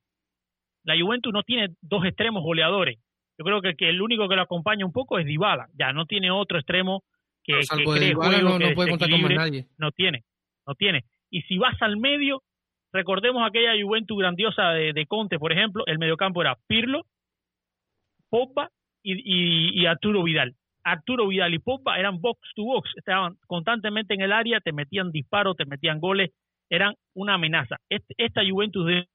[0.85, 2.99] la Juventus no tiene dos extremos goleadores.
[3.37, 5.67] Yo creo que, que el único que lo acompaña un poco es Dybala.
[5.77, 7.03] Ya no tiene otro extremo
[7.43, 9.67] que, que cree juego, no, puede contar con nadie.
[9.77, 10.23] No tiene,
[10.65, 11.03] no tiene.
[11.29, 12.43] Y si vas al medio,
[12.91, 17.05] recordemos aquella Juventus grandiosa de, de Conte, por ejemplo, el mediocampo era Pirlo,
[18.33, 18.69] Pogba
[19.03, 20.55] y, Arturo Vidal.
[20.83, 25.11] Arturo Vidal y Pogba eran box to box, estaban constantemente en el área, te metían
[25.11, 26.31] disparos, te metían goles,
[26.67, 27.77] eran una amenaza.
[27.89, 29.05] esta Juventus de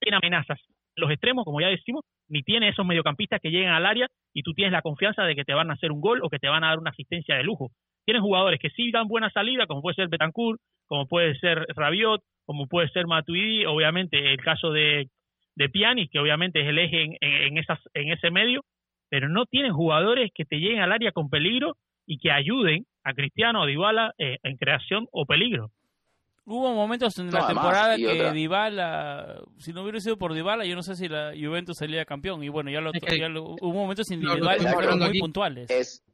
[0.00, 0.58] tiene amenazas.
[0.96, 4.52] Los extremos, como ya decimos, ni tiene esos mediocampistas que llegan al área y tú
[4.52, 6.64] tienes la confianza de que te van a hacer un gol o que te van
[6.64, 7.70] a dar una asistencia de lujo.
[8.04, 12.20] Tienen jugadores que sí dan buena salida, como puede ser Betancourt, como puede ser Rabiot,
[12.44, 15.08] como puede ser Matuidi, obviamente el caso de,
[15.56, 18.64] de Piani, que obviamente es el eje en, esas, en ese medio,
[19.08, 23.14] pero no tienen jugadores que te lleguen al área con peligro y que ayuden a
[23.14, 25.70] Cristiano o Dybala eh, en creación o peligro.
[26.46, 30.82] Hubo momentos en la temporada que Dybala, si no hubiera sido por Dybala, yo no
[30.82, 32.42] sé si la Juventus salía campeón.
[32.44, 34.66] Y bueno, ya, lo, hubo momentos individuales
[34.98, 35.70] muy puntuales.
[35.70, 36.04] Es,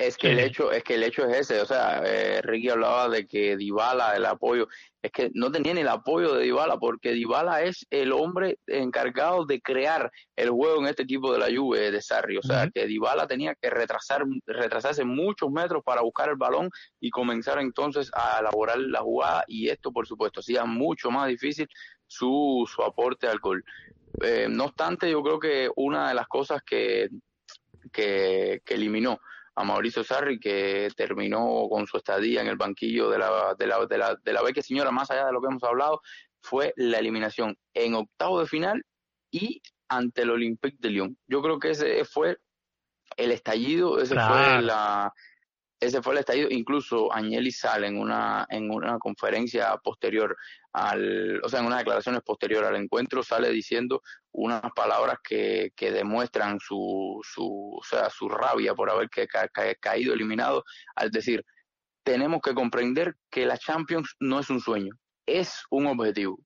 [0.00, 3.10] Es que el hecho, es que el hecho es ese, o sea, eh, Ricky hablaba
[3.10, 4.66] de que Dybala, el apoyo,
[5.02, 9.44] es que no tenía ni el apoyo de Dybala porque Dybala es el hombre encargado
[9.44, 12.86] de crear el juego en este equipo de la Juve de Sarri, o sea, que
[12.86, 18.38] Dybala tenía que retrasar retrasarse muchos metros para buscar el balón y comenzar entonces a
[18.40, 19.44] elaborar la jugada.
[19.48, 21.68] Y esto por supuesto hacía mucho más difícil
[22.06, 23.62] su, su aporte al gol.
[24.22, 27.10] Eh, no obstante, yo creo que una de las cosas que,
[27.92, 29.20] que, que eliminó
[29.56, 33.86] a Mauricio Sarri, que terminó con su estadía en el banquillo de la, de la,
[33.86, 36.00] de la, de la Beque Señora, más allá de lo que hemos hablado,
[36.42, 38.84] fue la eliminación en octavo de final
[39.30, 41.18] y ante el Olympique de Lyon.
[41.26, 42.38] Yo creo que ese fue
[43.16, 45.12] el estallido, ese fue la,
[45.80, 46.48] ese fue el estallido.
[46.50, 50.36] Incluso Agnelli sale en una, en una conferencia posterior
[50.72, 54.02] al, o sea, en unas declaraciones posterior al encuentro, sale diciendo
[54.32, 59.26] unas palabras que, que demuestran su, su, o sea, su rabia por haber que,
[59.80, 60.64] caído eliminado,
[60.94, 61.44] al decir,
[62.04, 64.94] tenemos que comprender que la Champions no es un sueño,
[65.26, 66.38] es un objetivo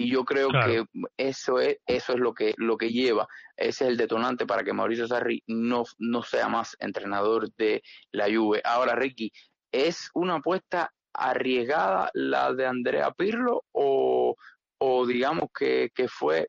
[0.00, 0.84] y yo creo que
[1.16, 3.26] eso es eso es lo que lo que lleva.
[3.56, 7.82] Ese es el detonante para que Mauricio Sarri no no sea más entrenador de
[8.12, 8.62] la Juve.
[8.64, 9.32] Ahora Ricky
[9.72, 14.36] es una apuesta arriesgada la de Andrea Pirlo o,
[14.78, 16.46] o digamos que, que fue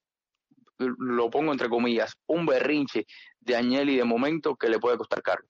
[0.77, 3.05] lo pongo entre comillas un berrinche
[3.39, 5.43] de Agnelli de momento que le puede costar caro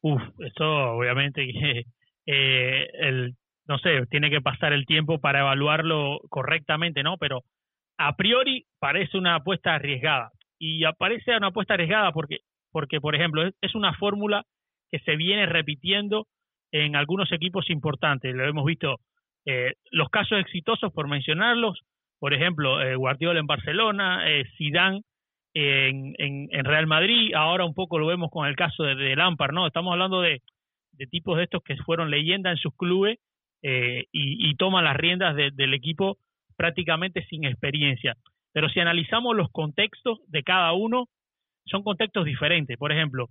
[0.00, 1.84] Uf, esto obviamente que
[2.26, 3.36] eh, el
[3.68, 7.18] no sé, tiene que pasar el tiempo para evaluarlo correctamente, ¿no?
[7.18, 7.42] Pero
[7.98, 10.30] a priori parece una apuesta arriesgada.
[10.58, 12.38] Y aparece una apuesta arriesgada porque,
[12.72, 14.44] porque por ejemplo, es, una fórmula
[14.90, 16.26] que se viene repitiendo
[16.72, 18.34] en algunos equipos importantes.
[18.34, 19.00] Lo hemos visto,
[19.44, 21.82] eh, los casos exitosos, por mencionarlos,
[22.18, 25.02] por ejemplo, eh, Guardiola en Barcelona, eh, Zidane
[25.54, 29.52] en, en, Real Madrid, ahora un poco lo vemos con el caso de, de Lampard,
[29.52, 29.66] ¿no?
[29.66, 30.42] Estamos hablando de,
[30.92, 33.18] de tipos de estos que fueron leyenda en sus clubes
[33.62, 36.18] eh, y, toma las riendas del equipo
[36.56, 38.16] prácticamente sin experiencia.
[38.52, 41.08] Pero si analizamos los contextos de cada uno,
[41.66, 42.76] son contextos diferentes.
[42.76, 43.28] Por ejemplo,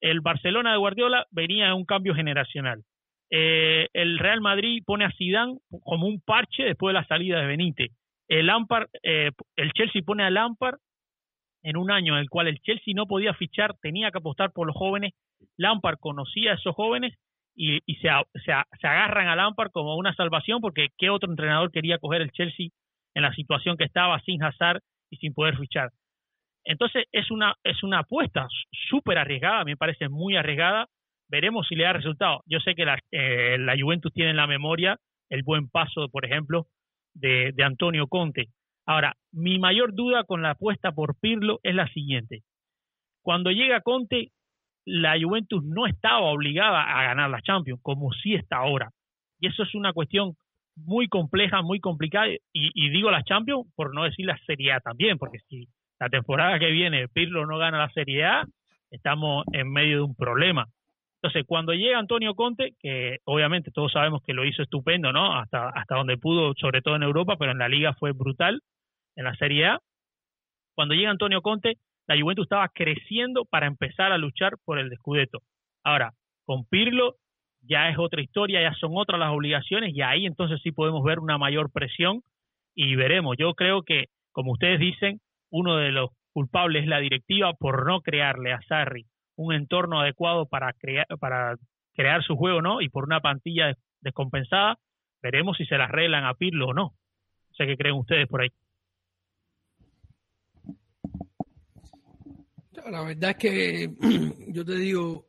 [0.00, 2.82] el Barcelona de Guardiola venía de un cambio generacional.
[3.30, 7.46] Eh, el Real Madrid pone a Zidane como un parche después de la salida de
[7.46, 7.92] Benítez.
[8.28, 10.78] El Lampard, eh, el Chelsea pone a Lampard
[11.62, 14.66] en un año en el cual el Chelsea no podía fichar, tenía que apostar por
[14.66, 15.12] los jóvenes.
[15.56, 17.14] Lampard conocía a esos jóvenes
[17.54, 18.08] y, se,
[18.44, 22.68] se, agarran a Lampard como una salvación porque qué otro entrenador quería coger el Chelsea
[23.14, 24.80] en la situación que estaba sin Hazard
[25.10, 25.90] y sin poder fichar.
[26.64, 28.46] Entonces es una, es una apuesta
[28.88, 30.86] súper arriesgada, me parece muy arriesgada.
[31.28, 32.42] Veremos si le da resultado.
[32.46, 34.96] Yo sé que la, eh, la Juventus tiene en la memoria
[35.28, 36.66] el buen paso, por ejemplo,
[37.14, 38.48] de, de Antonio Conte.
[38.86, 42.42] Ahora, mi mayor duda con la apuesta por Pirlo es la siguiente.
[43.22, 44.32] Cuando llega Conte,
[44.84, 48.90] la Juventus no estaba obligada a ganar la Champions, como sí está ahora.
[49.38, 50.34] Y eso es una cuestión
[50.76, 55.18] muy compleja, muy complicada, y, digo la Champions por no decir la Serie A también,
[55.18, 55.68] porque si
[55.98, 58.46] la temporada que viene Pirlo no gana la Serie A,
[58.90, 60.66] estamos en medio de un problema.
[61.22, 65.36] Entonces, cuando llega Antonio Conte, que obviamente todos sabemos que lo hizo estupendo, ¿no?
[65.36, 68.62] Hasta, hasta donde pudo, sobre todo en Europa, pero en la liga fue brutal,
[69.16, 69.80] en la Serie A.
[70.74, 71.76] Cuando llega Antonio Conte,
[72.10, 75.42] la Juventus estaba creciendo para empezar a luchar por el descudeto.
[75.84, 76.12] Ahora,
[76.44, 77.14] con Pirlo
[77.62, 81.20] ya es otra historia, ya son otras las obligaciones y ahí entonces sí podemos ver
[81.20, 82.22] una mayor presión
[82.74, 83.36] y veremos.
[83.38, 88.00] Yo creo que, como ustedes dicen, uno de los culpables es la directiva por no
[88.00, 89.06] crearle a Sarri
[89.36, 91.54] un entorno adecuado para crear, para
[91.94, 92.80] crear su juego, ¿no?
[92.80, 94.78] Y por una plantilla descompensada,
[95.22, 96.82] veremos si se la arreglan a Pirlo o no.
[96.82, 98.50] No sé qué creen ustedes por ahí.
[102.90, 103.90] La verdad es que
[104.48, 105.28] yo te digo,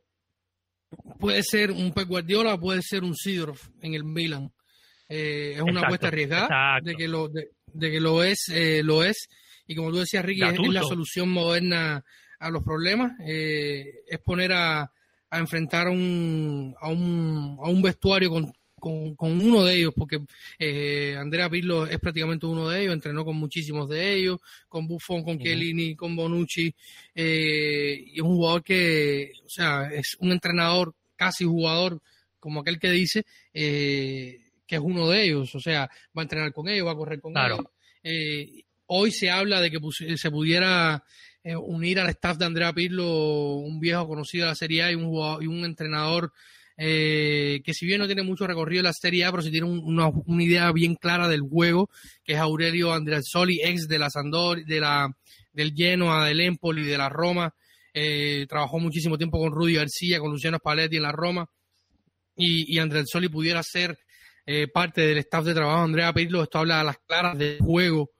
[1.18, 4.52] puede ser un Pep Guardiola, puede ser un Sidorf en el Milan.
[5.08, 9.28] Eh, es una apuesta arriesgada de que lo de, que lo es, eh, lo es.
[9.66, 12.04] Y como tú decías, Ricky, es, la solución moderna
[12.38, 13.12] a los problemas.
[13.26, 14.90] Eh, es poner a,
[15.30, 20.18] a enfrentar un, a, un, a un vestuario con con, con uno de ellos, porque
[20.58, 25.22] eh, Andrea Pirlo es prácticamente uno de ellos, entrenó con muchísimos de ellos, con Buffon,
[25.22, 26.74] con Chiellini, con Bonucci,
[27.14, 32.00] eh, y es un jugador que, o sea, es un entrenador, casi jugador,
[32.40, 33.24] como aquel que dice,
[33.54, 36.96] eh, que es uno de ellos, o sea, va a entrenar con ellos, va a
[36.96, 37.60] correr con ellos.
[38.02, 39.78] Eh, hoy se habla de que
[40.16, 41.04] se pudiera
[41.44, 44.96] eh, unir al staff de Andrea Pirlo un viejo conocido de la Serie A y
[44.96, 46.32] un, jugador, y un entrenador
[46.76, 49.66] eh, que si bien no tiene mucho recorrido en la Serie A, pero sí tiene
[49.66, 50.10] una,
[50.42, 51.90] idea bien clara del juego,
[52.24, 52.92] que es Aurelio
[53.22, 55.08] Soli, ex de la Sandor, de la,
[55.52, 57.54] del Genoa, del Empoli, de la Roma,
[57.94, 61.48] eh, trabajó muchísimo tiempo con Rudy García, con Luciano Spalletti en la Roma,
[62.36, 63.98] y, y Andrés Soli pudiera ser
[64.44, 68.10] eh, parte del staff de trabajo Andrea Pirlo, esto habla a las claras del juego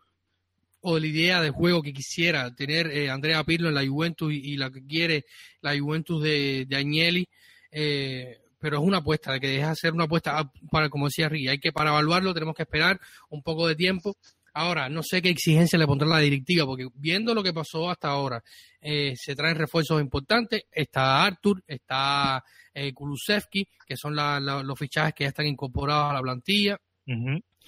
[0.83, 4.33] o de la idea de juego que quisiera tener eh, Andrea Pirlo en la Juventus
[4.33, 5.25] y, y, la que quiere
[5.61, 7.29] la Juventus de, de Agnelli.
[7.71, 11.49] Eh, pero es una apuesta, que deja hacer una apuesta ah, para, como decía Ricky,
[11.49, 14.17] hay que para evaluarlo tenemos que esperar un poco de tiempo.
[14.55, 18.09] Ahora, no sé qué exigencia le pondrá la directiva, porque viendo lo que pasó hasta
[18.09, 18.41] ahora,
[18.81, 20.63] eh, se traen refuerzos importantes.
[20.71, 26.21] Está Artur, está eh, Kulusevski, que son los fichajes que ya están incorporados a la
[26.21, 26.79] plantilla.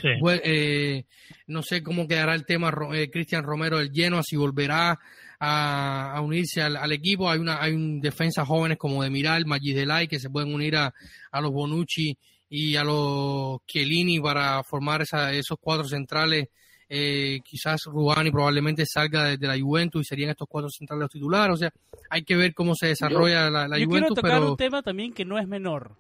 [0.01, 0.09] Sí.
[0.20, 1.05] pues, eh,
[1.47, 4.99] no sé cómo quedará el tema eh, Cristian Romero del Genoa, si volverá
[5.38, 7.30] a, a unirse al, al, equipo.
[7.30, 10.76] Hay una hay un defensa jóvenes como de Miral, Magis Delay, que se pueden unir
[10.76, 10.92] a,
[11.32, 12.16] a los Bonucci
[12.49, 16.49] y a los Chiellini para formar esa, esos cuatro centrales
[16.88, 21.55] eh, quizás Rubani probablemente salga desde la Juventus y serían estos cuatro centrales los titulares.
[21.55, 21.72] O sea,
[22.11, 24.09] hay que ver cómo se desarrolla yo, la, la yo Juventus.
[24.09, 24.51] Quiero tocar pero...
[24.53, 25.97] un tema también que no es menor,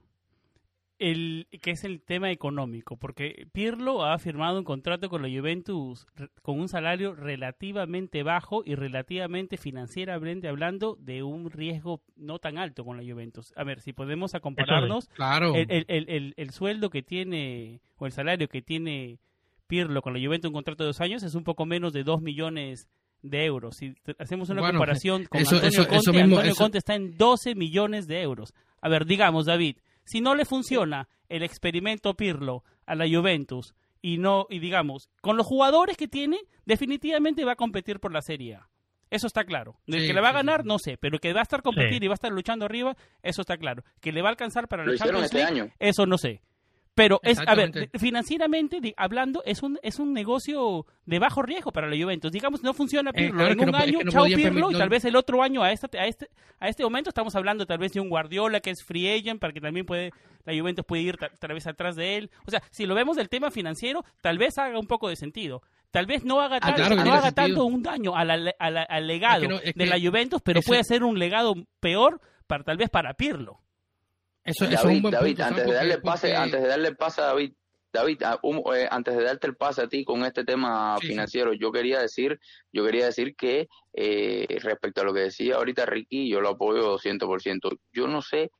[0.98, 6.06] el que es el tema económico, porque Pirlo ha firmado un contrato con la Juventus
[6.42, 12.84] con un salario relativamente bajo y relativamente financieramente hablando de un riesgo no tan alto
[12.84, 13.52] con la Juventus.
[13.56, 15.54] A ver, si podemos compararnos, claro.
[15.54, 19.18] el, el, el, el sueldo que tiene o el salario que tiene
[19.66, 22.20] Pirlo con la Juventus un contrato de dos años es un poco menos de dos
[22.20, 22.88] millones
[23.22, 23.76] de euros.
[23.76, 26.94] Si hacemos una bueno, comparación con eso, Antonio, eso, Conte, eso mismo, Antonio Conte está
[26.94, 28.54] en 12 millones de euros.
[28.80, 34.18] A ver, digamos, David, si no le funciona el experimento Pirlo a la Juventus y
[34.18, 38.56] no y digamos, con los jugadores que tiene, definitivamente va a competir por la Serie
[38.56, 38.68] A.
[39.10, 39.78] Eso está claro.
[39.86, 40.68] Sí, que le va a ganar, sí.
[40.68, 42.04] no sé, pero que va a estar competir sí.
[42.04, 43.84] y va a estar luchando arriba, eso está claro.
[44.00, 45.72] Que le va a alcanzar para la Champions este League, año.
[45.78, 46.42] eso no sé.
[46.94, 51.88] Pero es, a ver, financieramente hablando, es un, es un negocio de bajo riesgo para
[51.88, 52.30] la Juventus.
[52.30, 54.74] Digamos, no funciona Pirlo eh, claro, en un no, año, es no chao Pirlo, y
[54.74, 56.28] tal vez el otro año a, esta, a, este,
[56.60, 59.52] a este momento estamos hablando tal vez de un Guardiola que es free agent para
[59.52, 60.12] que también puede,
[60.44, 62.30] la Juventus puede ir tal vez atrás de él.
[62.46, 65.62] O sea, si lo vemos del tema financiero, tal vez haga un poco de sentido.
[65.90, 68.82] Tal vez no haga, ah, claro no haga tanto un daño a la, a la,
[68.82, 72.20] al legado es que no, es de la Juventus, pero puede ser un legado peor
[72.46, 73.63] para tal vez para Pirlo.
[74.44, 76.36] Eso, David, eso es un buen David, punto, antes de darle porque, pase, porque...
[76.36, 77.52] antes de darle pase a David,
[77.94, 78.22] David,
[78.74, 81.58] eh, antes de darte el pase a ti con este tema sí, financiero, sí.
[81.60, 82.40] yo quería decir,
[82.72, 86.98] yo quería decir que eh, respecto a lo que decía ahorita Ricky, yo lo apoyo
[86.98, 87.78] 200%.
[87.92, 88.50] Yo no sé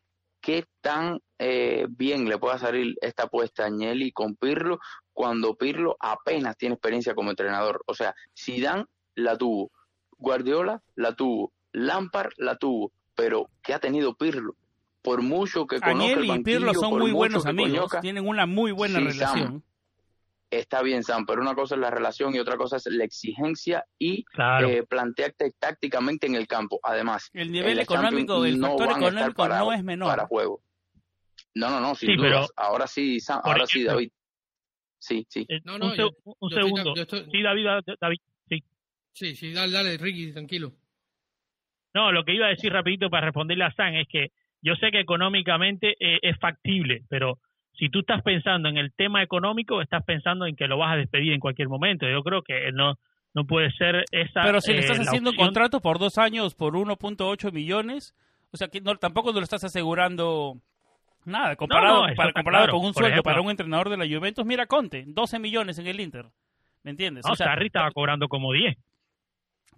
[0.40, 4.78] qué tan eh, bien le pueda salir esta apuesta a Agnelli con Pirlo
[5.12, 7.82] cuando Pirlo apenas tiene experiencia como entrenador.
[7.86, 8.84] O sea, Zidane
[9.16, 9.72] la tuvo,
[10.16, 14.54] Guardiola la tuvo, Lampard la tuvo, pero ¿qué ha tenido Pirlo?
[15.04, 18.26] Por mucho que conozca Agnelli el banquillo, y Pirlo son muy buenos amigos, conozca, tienen
[18.26, 19.46] una muy buena sí, relación.
[19.46, 19.62] Sam,
[20.50, 23.84] está bien, Sam, pero una cosa es la relación y otra cosa es la exigencia
[23.98, 24.66] y claro.
[24.66, 26.80] eh, plantearte tácticamente en el campo.
[26.82, 30.08] Además, el nivel económico, el no factor económico para, no es menor.
[30.08, 30.62] Para juego.
[31.54, 32.50] No, no, no, sin sí, dudas.
[32.56, 34.10] Pero, ahora sí, Sam, ahora sí, David.
[34.98, 35.44] Sí, sí.
[35.46, 36.94] Eh, no, no, un, yo, un yo segundo.
[36.96, 37.30] Estoy, estoy...
[37.30, 37.66] Sí, David,
[38.00, 38.64] David, sí.
[39.12, 40.72] Sí, sí, dale, dale, Ricky, tranquilo.
[41.92, 44.32] No, lo que iba a decir rapidito para responderle a Sam es que
[44.64, 47.38] yo sé que económicamente eh, es factible, pero
[47.74, 50.96] si tú estás pensando en el tema económico, estás pensando en que lo vas a
[50.96, 52.08] despedir en cualquier momento.
[52.08, 52.94] Yo creo que no
[53.34, 54.42] no puede ser esa.
[54.42, 58.14] Pero si le estás eh, haciendo un contrato por dos años por 1.8 millones,
[58.52, 60.56] o sea que no, tampoco no lo estás asegurando
[61.24, 62.78] nada comparado, no, no, para, comparado claro.
[62.78, 64.46] con un sueldo ejemplo, para un entrenador de la Juventus.
[64.46, 66.26] Mira Conte, 12 millones en el Inter.
[66.84, 67.24] ¿Me entiendes?
[67.26, 68.76] No, o sea, Sarri estaba cobrando como 10.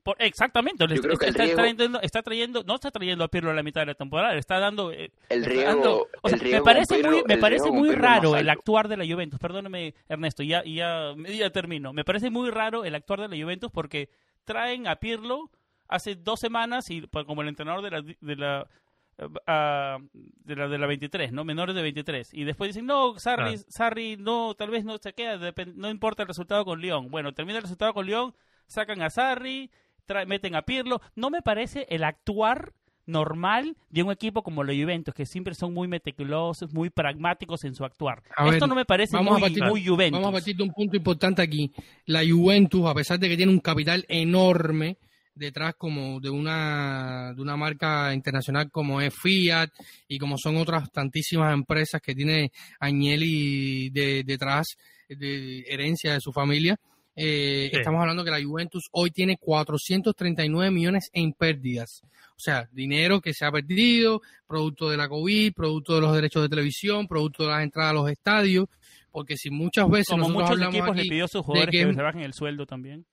[0.07, 3.65] Por, exactamente, está, está, riesgo, trayendo, está, trayendo, no está trayendo a Pirlo a la
[3.65, 4.93] mitad de la temporada, está dando...
[4.93, 7.93] Eh, el riesgo, dando, o sea, el riesgo me parece Pirlo, muy, me parece muy
[7.93, 12.51] raro el actuar de la Juventus, perdóname Ernesto, ya, ya, ya termino, me parece muy
[12.51, 14.09] raro el actuar de la Juventus porque
[14.45, 15.51] traen a Pirlo
[15.89, 18.67] hace dos semanas y pues, como el entrenador de la, de la
[19.19, 19.99] Uh,
[20.45, 21.43] de la de la 23, ¿no?
[21.43, 22.35] Menores de 23.
[22.35, 23.65] Y después dicen, no, Sarri, ah.
[23.69, 27.11] Sarri no, tal vez no se queda, no importa el resultado con León.
[27.11, 28.35] Bueno, termina el resultado con León,
[28.67, 29.71] sacan a Sarri,
[30.27, 31.01] meten a Pirlo.
[31.15, 32.73] No me parece el actuar
[33.07, 37.75] normal de un equipo como la Juventus, que siempre son muy meticulosos, muy pragmáticos en
[37.75, 38.23] su actuar.
[38.37, 40.21] A Esto ver, no me parece muy, muy Juventus.
[40.21, 41.73] Vamos a partir de un punto importante aquí.
[42.07, 44.99] La Juventus, a pesar de que tiene un capital enorme,
[45.37, 49.69] detrás como de una de una marca internacional como es Fiat
[50.09, 52.51] y como son otras tantísimas empresas que tiene
[52.81, 54.67] Agnelli de, detrás
[55.09, 56.77] de herencia de su familia.
[57.17, 57.79] Eh, sí.
[57.79, 62.03] Estamos hablando que la Juventus hoy tiene 439 millones en pérdidas.
[62.05, 66.43] O sea, dinero que se ha perdido, producto de la COVID, producto de los derechos
[66.43, 68.67] de televisión, producto de las entradas a los estadios,
[69.11, 71.71] porque si muchas veces como nosotros muchos hablamos equipos aquí le pidió a sus jugadores
[71.73, 73.07] que, que se bajen el sueldo también.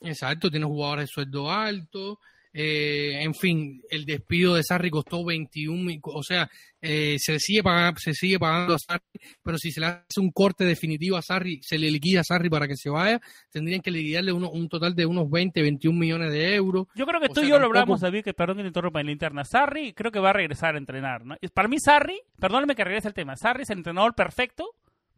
[0.00, 2.18] Exacto, tiene jugadores de sueldo alto,
[2.56, 6.48] eh, en fin, el despido de Sarri costó 21, mi- o sea,
[6.80, 9.02] eh, se le sigue pagando, se sigue pagando a Sarri,
[9.42, 12.48] pero si se le hace un corte definitivo a Sarri, se le liquida a Sarri
[12.48, 16.30] para que se vaya, tendrían que liquidarle uno- un total de unos 20, 21 millones
[16.32, 16.86] de euros.
[16.94, 18.68] Yo creo que O tú y sea, yo lo hablamos, David, que perdón que te
[18.68, 19.44] interrumpa en la interna.
[19.44, 21.36] Sarri creo que va a regresar a entrenar, ¿no?
[21.40, 24.70] Y Para mí Sarri, perdóname que regrese al tema, Sarri es el entrenador perfecto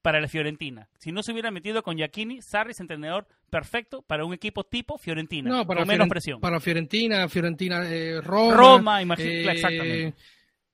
[0.07, 0.89] para la Fiorentina.
[1.01, 4.99] Si no se hubiera metido con Giacchini, Sarri es entrenador perfecto para un equipo tipo
[4.99, 6.41] Fiorentina, No, para, con menos presión.
[6.41, 8.55] para Fiorentina, Fiorentina, eh, Roma.
[8.55, 10.15] Roma, imagino, eh, exactamente.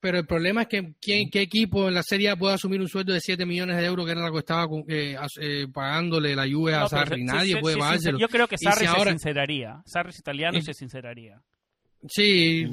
[0.00, 2.88] Pero el problema es que ¿quién- ¿qué equipo en la Serie A puede asumir un
[2.88, 6.36] sueldo de 7 millones de euros que era lo que estaba con- eh, eh, pagándole
[6.36, 7.24] la Juve a No, pero Sarri?
[7.24, 8.18] Nadie puede pagárselo.
[8.18, 9.80] Yo creo que Sarri si se ahora- sinceraría.
[9.86, 11.40] Sarri es italiano y se sinceraría.
[12.06, 12.66] Sí,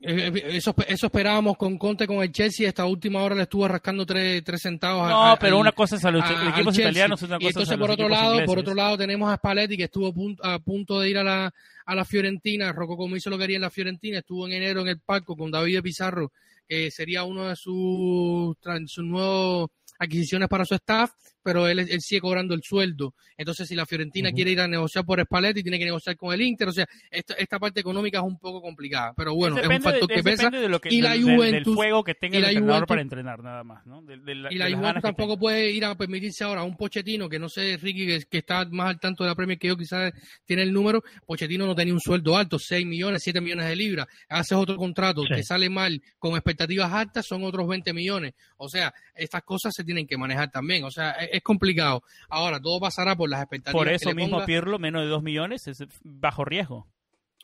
[0.00, 2.68] eso, eso esperábamos con Conte con el Chelsea.
[2.68, 5.08] Esta última hora le estuvo rascando tres, tres centavos.
[5.08, 7.78] No, a- pero una cosa es a los a- equipos italianos, y cosa entonces a
[7.78, 11.10] por otro lado, por otro lado tenemos a Spalletti que estuvo punto- a punto de
[11.10, 11.52] ir a la,
[11.84, 12.72] a la Fiorentina.
[12.72, 15.36] Rocco como hizo lo que quería en la Fiorentina, estuvo en enero en el palco
[15.36, 16.32] con David Pizarro,
[16.68, 21.10] que sería uno de sus, sus nuevos adquisiciones para su staff,
[21.48, 23.14] pero él, él sigue cobrando el sueldo.
[23.38, 26.42] Entonces, si la Fiorentina quiere ir a negociar por Spalletti, tiene que negociar con el
[26.42, 26.68] Inter.
[26.68, 29.80] O sea, esta, esta parte económica es un poco complicada, pero bueno, es un de-
[29.80, 30.42] factor que es pesa.
[30.44, 32.74] depende de lo que, y la del, del- del Juventus- fuego que tenga el entrenador
[32.74, 34.02] Juventus- para entrenar, nada más, ¿no?
[34.02, 37.28] De- de la- Y la Juventus tampoco puede ir a permitirse ahora a un Pochettino,
[37.30, 39.76] que no sé, Ricky, que, que está más al tanto de la Premier que yo,
[39.76, 40.12] quizás
[40.44, 41.02] tiene el número.
[41.26, 44.06] Pochettino no tenía un sueldo alto, 6 millones, 7 millones de libras.
[44.28, 45.34] Haces otro contrato Sí.
[45.34, 48.34] que sale mal con expectativas altas, son otros 20 millones.
[48.56, 50.84] O sea, estas cosas se tienen que manejar también.
[50.84, 52.02] O sea, es, es complicado.
[52.28, 53.72] Ahora, todo pasará por las expectativas.
[53.80, 54.46] Por que eso le mismo ponga.
[54.46, 56.86] Pirlo, menos de 2 millones, es bajo riesgo.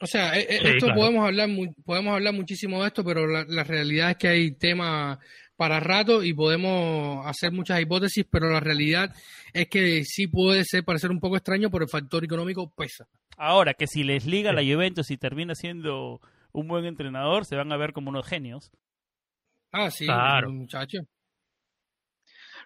[0.01, 1.01] O sea, eh, Sí, esto claro.
[1.01, 1.49] podemos hablar
[1.85, 5.19] podemos hablar muchísimo de esto, pero la, la realidad es que hay tema
[5.57, 9.15] para rato y podemos hacer muchas hipótesis, pero la realidad
[9.53, 13.07] es que sí puede ser parecer un poco extraño, pero el factor económico pesa.
[13.37, 16.21] Ahora, que si les liga la Juventus y termina siendo
[16.53, 18.73] un buen entrenador, se van a ver como unos genios.
[19.73, 20.51] Ah, sí, Claro.
[20.53, 20.99] muchacho.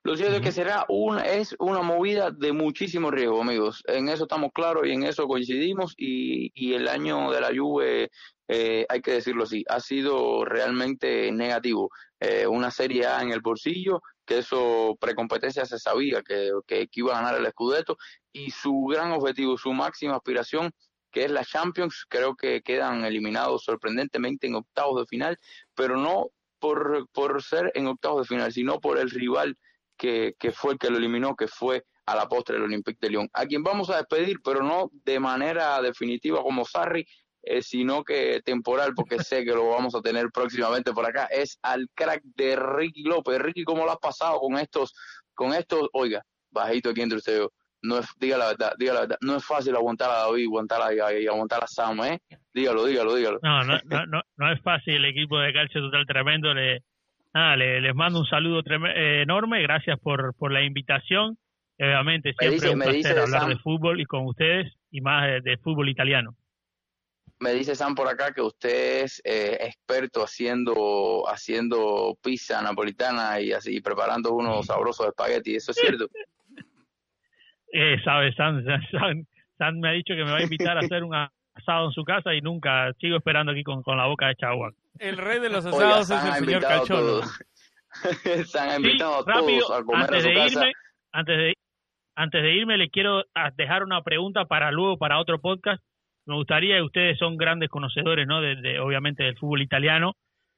[0.09, 3.83] Lo cierto es que será una, es una movida de muchísimo riesgo, amigos.
[3.87, 5.93] En eso estamos claros y en eso coincidimos.
[5.99, 8.11] Y, y el año de la Juve,
[8.49, 11.91] eh, hay que decirlo así, ha sido realmente negativo.
[12.21, 17.01] Eh, una Serie A en el bolsillo, que eso precompetencia se sabía que, que, que
[17.01, 17.99] iba a ganar el Scudetto.
[18.33, 20.71] Y su gran objetivo, su máxima aspiración,
[21.11, 25.37] que es la Champions, creo que quedan eliminados sorprendentemente en octavos de final,
[25.75, 26.29] pero no
[26.59, 29.59] por, por ser en octavos de final, sino por el rival
[29.99, 33.11] que, que fue el que lo eliminó, que fue a la postre el Olympique de
[33.11, 37.05] Lyon, a quien vamos a despedir, pero no de manera definitiva como Sarri,
[37.43, 41.59] eh, sino que temporal, porque sé que lo vamos a tener próximamente por acá, es
[41.63, 43.39] al crack de Ricky López.
[43.39, 44.95] Ricky, ¿cómo lo has pasado con estos,
[45.35, 47.49] con estos, oiga, bajito aquí entre ustedes,
[47.83, 50.83] no es, diga la verdad, diga la verdad, no es fácil aguantar a David, aguantar
[50.83, 52.19] a, y aguantar a Sam, ¿eh?
[52.53, 53.39] Dígalo, dígalo, dígalo.
[53.43, 56.53] No, no, no, no, no es fácil el equipo de Calcio Total tremendo.
[56.55, 56.83] Le,
[57.35, 59.63] nada, le- les mando un saludo eh, enorme.
[59.63, 61.37] Gracias por, por la invitación.
[61.81, 65.27] Obviamente, Me siempre dice- un placer hablar Sam- de fútbol y con ustedes y más
[65.27, 66.35] de, de fútbol italiano.
[67.41, 73.53] Me dice Sam por acá que usted es eh, experto haciendo haciendo pizza napolitana y
[73.53, 75.59] así preparando unos sabrosos espaguetis.
[75.59, 76.07] ¿Eso es cierto?
[77.71, 79.27] Eh, sabe, San, San,
[79.59, 81.15] San me ha dicho que me va a invitar a hacer un
[81.59, 84.73] asado en su casa y nunca sigo esperando aquí con, con la boca de agua.
[84.99, 86.63] El rey de los asados es el señor
[88.45, 90.53] Sí, invitado rápido, todos a comer a antes su de casa.
[90.53, 90.73] irme,
[91.13, 91.55] antes de,
[92.17, 93.25] antes de irme, le quiero
[93.57, 95.83] dejar una pregunta para luego, para otro podcast.
[96.27, 98.41] Me gustaría, ustedes son grandes conocedores, ¿no?
[98.41, 100.13] De, de- obviamente del fútbol italiano.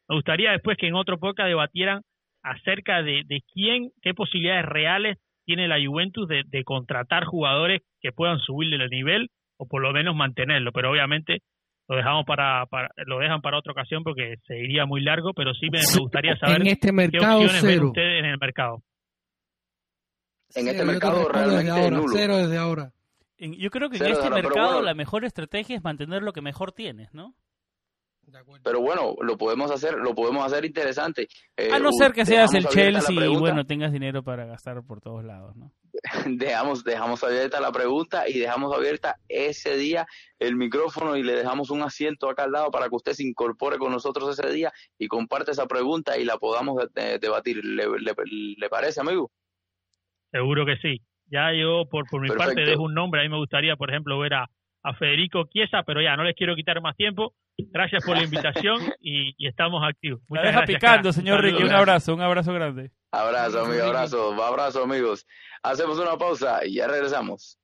[0.08, 2.02] Me gustaría después que en otro podcast debatieran
[2.42, 8.12] acerca de, de quién, qué posibilidades reales tiene la Juventus de, de contratar jugadores que
[8.12, 9.28] puedan subirle el nivel
[9.60, 10.72] o por lo menos mantenerlo.
[10.72, 11.42] Pero obviamente
[11.86, 15.52] lo dejamos para, para lo dejan para otra ocasión porque se iría muy largo, pero
[15.54, 17.86] sí me, me gustaría saber en este qué mercado opciones ven cero.
[17.88, 18.82] ustedes en el mercado.
[20.54, 22.12] En este Cero, mercado desde ahora, nulo.
[22.12, 22.92] Cero desde ahora.
[23.38, 24.82] Yo creo que en este mercado bueno.
[24.82, 27.34] la mejor estrategia es mantener lo que mejor tienes, ¿no?
[28.62, 31.26] Pero bueno, lo podemos hacer, lo podemos hacer interesante.
[31.56, 34.82] Eh, A no u- ser que seas el Chelsea y bueno, tengas dinero para gastar
[34.86, 35.72] por todos lados, ¿no?
[36.26, 40.06] dejamos, dejamos abierta la pregunta y dejamos abierta ese día
[40.38, 43.78] el micrófono y le dejamos un asiento acá al lado para que usted se incorpore
[43.78, 47.64] con nosotros ese día y comparte esa pregunta y la podamos de- debatir.
[47.64, 48.14] ¿Le, le,
[48.56, 49.30] le parece, amigo?
[50.30, 51.00] Seguro que sí.
[51.26, 52.54] Ya yo, por, por mi Perfecto.
[52.54, 53.20] parte, dejo un nombre.
[53.20, 54.46] A mí me gustaría, por ejemplo, ver a,
[54.84, 57.34] a Federico Chiesa, pero ya no les quiero quitar más tiempo.
[57.70, 60.20] Gracias por la invitación y, y estamos activos.
[60.22, 61.62] La Muchas deja gracias, picando, señor Ricky.
[61.62, 62.90] Un abrazo, un abrazo grande.
[63.12, 65.26] Abrazo, amigo, abrazo, abrazo, amigos.
[65.62, 67.59] Hacemos una pausa y ya regresamos.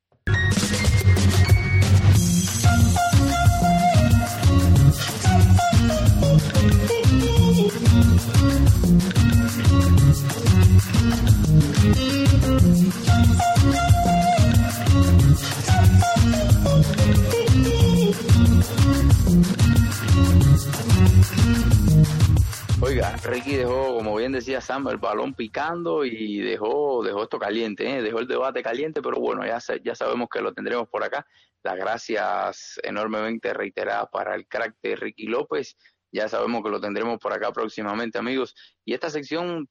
[24.47, 28.01] Decía Sam, el balón picando y dejó, dejó esto caliente, ¿eh?
[28.01, 31.27] dejó el debate caliente, pero bueno, ya, ya sabemos que lo tendremos por acá.
[31.65, 35.77] Las gracias enormemente reiteradas para el crack de Ricky López.
[36.13, 38.55] Ya sabemos que lo tendremos por acá próximamente, amigos.
[38.85, 39.69] Y esta sección,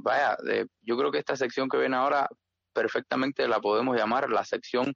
[0.00, 0.36] vaya,
[0.82, 2.28] yo creo que esta sección que ven ahora
[2.72, 4.94] perfectamente la podemos llamar la sección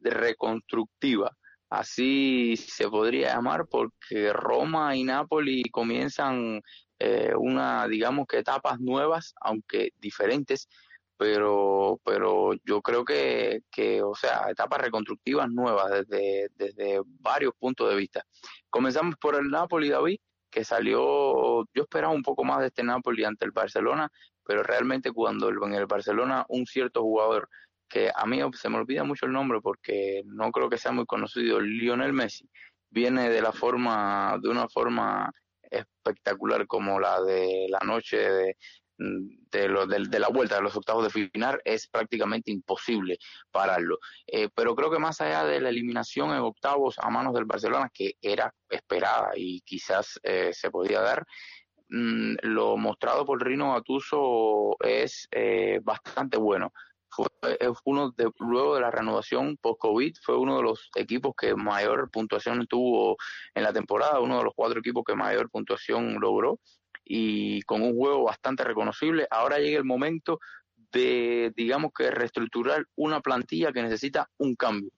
[0.00, 1.36] reconstructiva
[1.70, 6.62] así se podría llamar porque Roma y Nápoles comienzan
[6.98, 10.68] eh, una, digamos que etapas nuevas, aunque diferentes,
[11.16, 17.88] pero, pero yo creo que, que, o sea, etapas reconstructivas nuevas desde, desde varios puntos
[17.88, 18.24] de vista.
[18.70, 20.18] Comenzamos por el Napoli, David,
[20.50, 24.10] que salió, yo esperaba un poco más de este Napoli ante el Barcelona,
[24.44, 27.48] pero realmente cuando en el Barcelona un cierto jugador
[27.88, 31.06] que a mí se me olvida mucho el nombre porque no creo que sea muy
[31.06, 32.48] conocido, Lionel Messi,
[32.90, 35.32] viene de la forma, de una forma
[35.70, 38.56] espectacular como la de la noche de,
[38.98, 43.18] de, lo, de, la vuelta de los octavos de final es prácticamente imposible
[43.50, 43.98] pararlo.
[44.26, 47.90] Eh, pero creo que más allá de la eliminación en octavos a manos del Barcelona,
[47.92, 51.26] que era esperada y quizás eh, se podía dar,
[51.88, 56.72] mm, lo mostrado por Rino Gatuso es eh, bastante bueno
[57.14, 57.26] fue
[57.84, 62.66] uno de, luego de la renovación post-COVID, fue uno de los equipos que mayor puntuación
[62.66, 63.16] tuvo
[63.54, 66.58] en la temporada, uno de los cuatro equipos que mayor puntuación logró
[67.04, 69.26] y con un juego bastante reconocible.
[69.30, 70.40] Ahora llega el momento
[70.92, 74.90] de, digamos que, reestructurar una plantilla que necesita un cambio.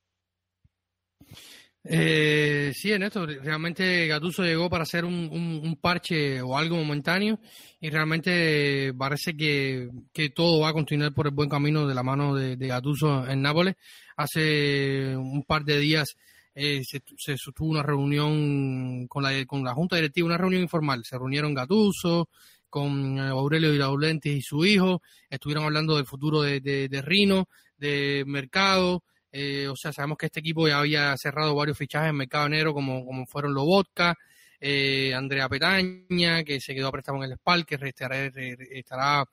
[1.88, 7.38] Eh, sí, en esto realmente Gatuso llegó para hacer un, parche o algo momentáneo
[7.80, 12.02] y realmente parece que, que, todo va a continuar por el buen camino de la
[12.02, 13.76] mano de, de Gatuso en Nápoles.
[14.16, 16.16] Hace un par de días
[16.54, 21.04] eh, se, se, sostuvo una reunión con la, con la Junta Directiva, una reunión informal.
[21.04, 22.28] Se reunieron Gatuso
[22.68, 29.04] con Aurelio Laurenti y su hijo, estuvieron hablando del futuro de, de Rino, de mercado,
[29.32, 32.72] eh, o sea, sabemos que este equipo ya había cerrado varios fichajes en mercado negro,
[32.72, 34.16] como, como fueron Lobotka,
[34.60, 39.24] eh, Andrea Petaña, que se quedó a préstamo en el Spal, que estará, estará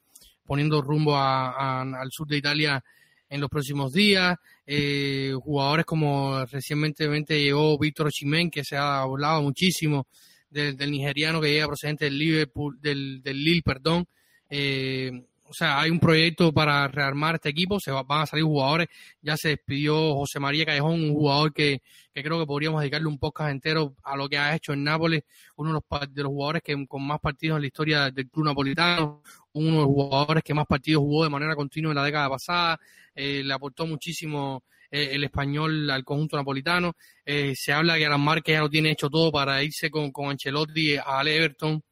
[0.46, 2.84] poniendo rumbo al sur de Italia
[3.30, 4.38] en los próximos días.
[4.66, 10.08] Eh, jugadores como recientemente llegó Víctor Chimén, que se ha hablado muchísimo
[10.50, 14.06] del, nigeriano que llega procedente del Liverpool, del, del Lille, perdón.
[14.50, 15.12] Eh,
[15.54, 18.88] o sea, hay un proyecto para rearmar este equipo, se van a salir jugadores,
[19.22, 23.52] ya se despidió José María Callejón, un jugador que, creo que podríamos dedicarle un podcast
[23.52, 25.22] entero a lo que ha hecho en Nápoles,
[25.58, 28.46] uno de los, de los jugadores que con más partidos en la historia del club
[28.46, 32.30] napolitano, uno de los jugadores que más partidos jugó de manera continua en la década
[32.30, 32.80] pasada,
[33.14, 38.22] eh, le aportó muchísimo eh, el español al conjunto napolitano, eh, se habla que Alan
[38.22, 41.84] Márquez ya lo tiene hecho todo para irse con, con Ancelotti al Everton,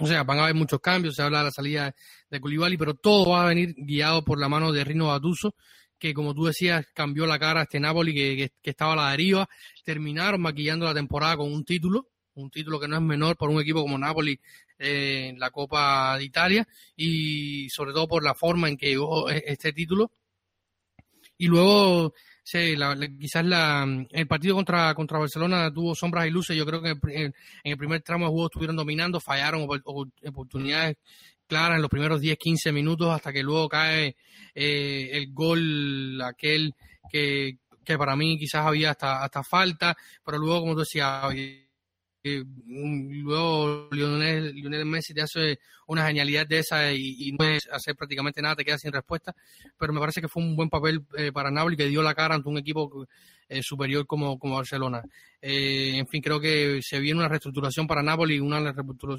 [0.00, 1.94] o sea, van a haber muchos cambios, se habla de la salida
[2.30, 5.54] de Koulibaly, pero todo va a venir guiado por la mano de Rino Gattuso,
[5.98, 9.48] que como tú decías, cambió la cara a este Napoli que, estaba a la deriva.
[9.84, 13.60] Terminaron maquillando la temporada con un título, un título que no es menor por un
[13.60, 14.38] equipo como Napoli
[14.78, 19.28] eh, en la Copa de Italia y sobre todo por la forma en que llegó
[19.28, 20.12] e, este título.
[21.36, 22.14] Y luego
[22.50, 26.56] Sí, la, quizás la, el partido contra, contra Barcelona tuvo sombras y luces.
[26.56, 29.68] Yo creo que en, el primer tramo de juego estuvieron dominando, fallaron
[30.24, 30.96] oportunidades
[31.46, 34.16] claras en los primeros 10, 15 minutos hasta que luego cae
[34.54, 36.74] eh, el gol aquel
[37.10, 39.94] que, que para mí quizás había hasta, hasta falta,
[40.24, 41.24] pero luego, como tú decías,
[42.66, 44.54] luego Lionel,
[44.84, 48.80] Messi te hace una genialidad de esa y, no puedes hacer prácticamente nada, te quedas
[48.80, 49.34] sin respuesta,
[49.78, 52.34] pero me parece que fue un buen papel eh, para Napoli que dio la cara
[52.34, 53.06] ante un equipo
[53.48, 55.02] eh, superior como, como Barcelona.
[55.40, 58.74] Eh, en fin, creo que se viene una reestructuración para Napoli, una,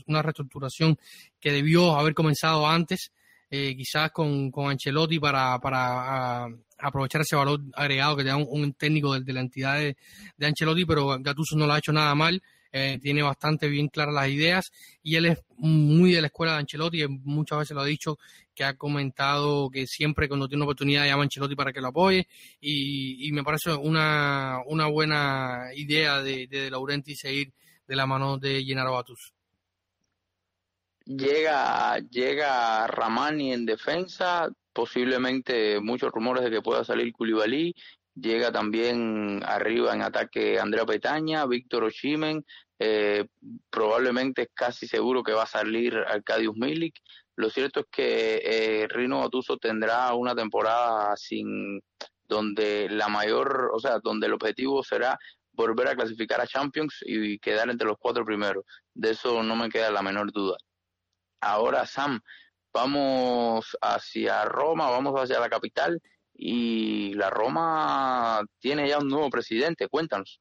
[0.08, 0.98] una reestructuración
[1.40, 3.12] que debió haber comenzado antes,
[3.50, 6.48] quizás con, con Ancelotti para, para
[6.78, 9.98] aprovechar ese valor agregado que te da un, técnico de, la entidad de,
[10.38, 12.42] de Ancelotti, pero Gattuso no lo ha hecho nada mal.
[12.72, 16.60] Eh, tiene bastante bien claras las ideas y él es muy de la escuela de
[16.60, 18.20] Ancelotti, muchas veces lo ha dicho,
[18.54, 21.88] que ha comentado que siempre cuando tiene una oportunidad llama a Ancelotti para que lo
[21.88, 22.28] apoye
[22.62, 27.54] y, me parece una, una buena idea de, de, Laurenti seguir
[27.88, 29.34] de la mano de Gennaro Batus.
[31.06, 37.74] Llega, llega Ramani en defensa, posiblemente muchos rumores de que pueda salir Koulibaly,
[38.20, 42.44] Llega también arriba en ataque Andrea Petaña, Víctor Oshimen,
[42.80, 43.28] eh,
[43.70, 46.96] probablemente es casi seguro que va a salir Arcadius Milik.
[47.36, 51.82] Lo cierto es que eh, Rino Gattuso tendrá una temporada sin
[52.28, 55.18] donde la mayor, o sea, donde el objetivo será
[55.54, 58.66] volver a clasificar a Champions y quedar entre los cuatro primeros.
[58.94, 60.58] De eso no me queda la menor duda.
[61.42, 62.20] Ahora, Sam,
[62.74, 66.02] vamos hacia Roma, vamos hacia la capital
[66.42, 69.90] y la Roma tiene ya un nuevo presidente.
[69.90, 70.40] Cuéntanos.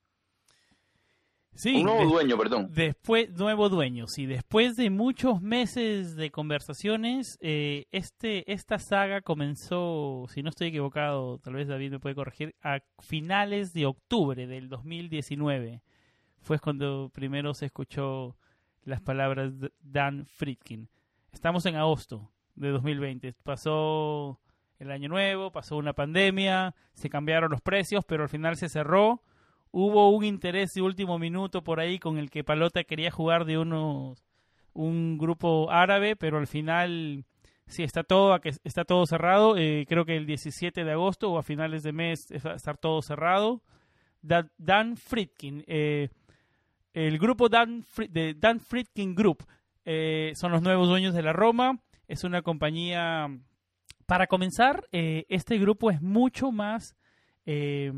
[1.55, 2.69] Sí, un nuevo dueño, perdón.
[2.71, 4.27] Después, nuevo dueño, sí.
[4.27, 11.41] Después de muchos meses de conversaciones, eh, este, esta saga comenzó, si no estoy equivocado,
[11.41, 15.83] tal vez David me puede corregir, a finales de octubre del 2019.
[16.43, 18.37] Fue cuando primero se escuchó
[18.85, 20.89] las palabras de Dan Friedkin.
[21.33, 23.33] Estamos en agosto de 2020.
[23.43, 24.39] Pasó
[24.79, 29.23] el año nuevo, pasó una pandemia, se cambiaron los precios, pero al final se cerró
[29.71, 33.59] hubo un interés de último minuto por ahí con el que Palota quería jugar de
[33.59, 34.25] unos
[34.73, 37.25] un grupo árabe, pero al final
[37.67, 39.57] sí está todo está todo cerrado.
[39.59, 42.79] Eh, creo que el 17 de agosto o a finales de mes va a estar
[42.79, 43.61] todo cerrado.
[44.23, 46.09] Da- Dan Friedkin, eh,
[46.95, 49.45] el grupo Dan de Dan Friedkin Group
[49.85, 51.79] eh, son los nuevos dueños de la Roma.
[52.07, 53.29] Es una compañía.
[54.09, 56.97] Para comenzar, eh, este grupo es mucho más
[57.47, 57.93] eh,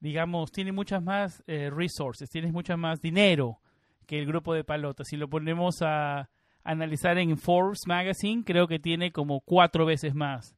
[0.00, 3.60] digamos, tiene muchas más eh, resources, tiene muchas más dinero
[4.06, 5.04] que el grupo de Palota.
[5.04, 6.28] Si lo ponemos a
[6.64, 10.54] analizar en Forbes Magazine, creo que tiene como cuatro veces más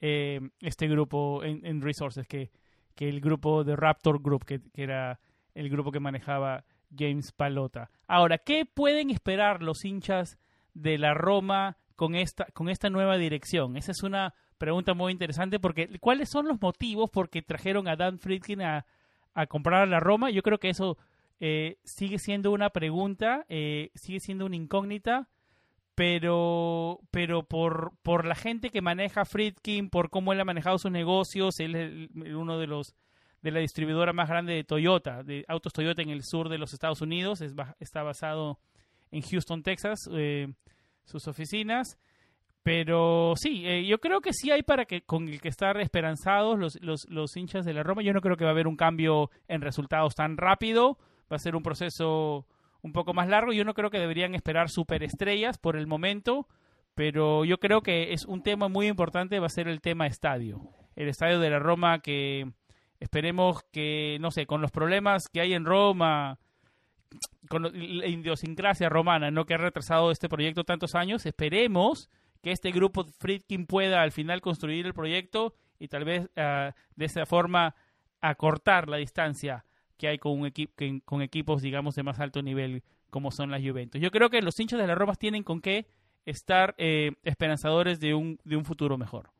[0.00, 2.50] eh, este grupo en, resources que,
[2.94, 5.20] que el grupo de Raptor Group, que, que era
[5.54, 6.64] el grupo que manejaba
[6.96, 7.90] James Palota.
[8.06, 10.38] Ahora, ¿qué pueden esperar los hinchas
[10.74, 13.76] de la Roma con esta, con esta nueva dirección?
[13.76, 17.96] Esa es una pregunta muy interesante porque ¿cuáles son los motivos por que trajeron a
[17.96, 18.86] Dan Friedkin a,
[19.34, 20.30] a comprar a la Roma?
[20.30, 20.96] Yo creo que eso
[21.40, 25.28] eh, sigue siendo una pregunta, eh, sigue siendo una incógnita,
[25.96, 30.92] pero, pero por, por la gente que maneja Friedkin, por cómo él ha manejado sus
[30.92, 31.90] negocios, él es
[32.24, 32.94] el- uno de los
[33.42, 36.72] de la distribuidora más grande de Toyota, de autos Toyota en el sur de los
[36.72, 38.58] Estados Unidos, es, está basado
[39.12, 40.48] en Houston, Texas, eh,
[41.08, 41.98] sus oficinas.
[42.62, 46.58] Pero sí, eh, yo creo que sí hay para que con el que estar esperanzados
[46.58, 48.02] los, los, los hinchas de la Roma.
[48.02, 50.98] Yo no creo que va a haber un cambio en resultados tan rápido.
[51.32, 52.46] Va a ser un proceso
[52.82, 53.52] un poco más largo.
[53.52, 56.46] Yo no creo que deberían esperar superestrellas por el momento.
[56.94, 60.60] Pero yo creo que es un tema muy importante, va a ser el tema estadio.
[60.96, 62.50] El estadio de la Roma que
[62.98, 66.40] esperemos que, no sé, con los problemas que hay en Roma,
[67.48, 69.46] con la idiosincrasia romana, ¿no?
[69.46, 72.10] que ha retrasado este proyecto tantos años, esperemos
[72.42, 77.04] que este grupo Friedkin pueda al final construir el proyecto y tal vez ah, de
[77.04, 77.74] esa forma
[78.20, 79.64] acortar la distancia
[79.96, 83.62] que hay con, un equi- con equipos, digamos, de más alto nivel como son las
[83.62, 84.00] Juventus.
[84.00, 85.86] Yo creo que los hinchas de la Roma tienen con qué
[86.26, 89.30] estar eh, esperanzadores de un, de un futuro mejor.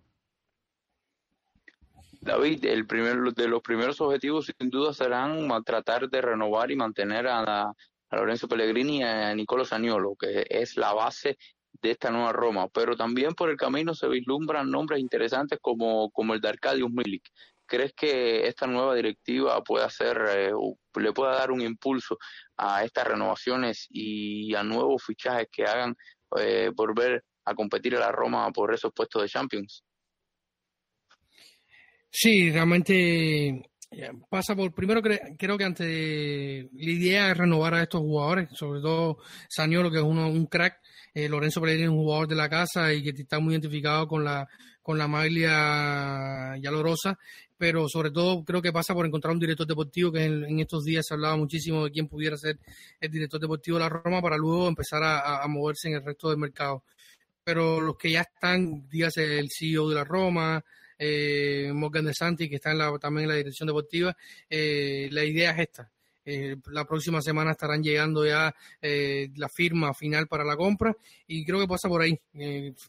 [2.21, 7.27] David, el primero de los primeros objetivos sin duda serán tratar de renovar y mantener
[7.29, 7.73] a,
[8.11, 11.37] Lorenzo Pellegrini y a Nicolo Saniolo, que es la base
[11.83, 16.33] de esta nueva Roma, pero también por el camino se vislumbran nombres interesantes como, como
[16.33, 17.29] el de Arcadius Milik.
[17.66, 20.53] ¿Crees que esta nueva directiva puede hacer, eh,
[20.97, 22.16] le pueda dar un impulso
[22.57, 25.95] a estas renovaciones y a nuevos fichajes que hagan
[26.39, 29.85] eh, volver a competir a la Roma por esos puestos de Champions?
[32.11, 33.49] Sí, realmente
[33.91, 38.49] eh, pasa por, primero cre- creo que ante la idea es renovar a estos jugadores,
[38.55, 40.79] sobre todo Saniolo, que es uno, un crack,
[41.15, 44.25] eh, Lorenzo Pellegrini es un jugador de la casa y que está muy identificado con
[44.25, 44.49] la,
[44.83, 47.19] con la maglia yalorosa,
[47.57, 51.05] pero sobre todo creo que pasa por encontrar un director deportivo, que en, estos días
[51.07, 52.59] se hablaba muchísimo de quién pudiera ser
[53.01, 56.31] el director deportivo de la Roma para luego empezar a- a moverse en el resto
[56.31, 56.85] del mercado.
[57.45, 60.63] Pero los que ya están, dígase el CEO de la Roma,
[60.99, 64.16] eh, Morgan De Santi, que está en la, también en la dirección deportiva,
[64.49, 65.90] eh, la idea es esta.
[66.30, 70.94] Eh, la próxima semana estarán llegando ya eh, la firma final para la compra
[71.26, 72.20] y creo que pasa por ahí,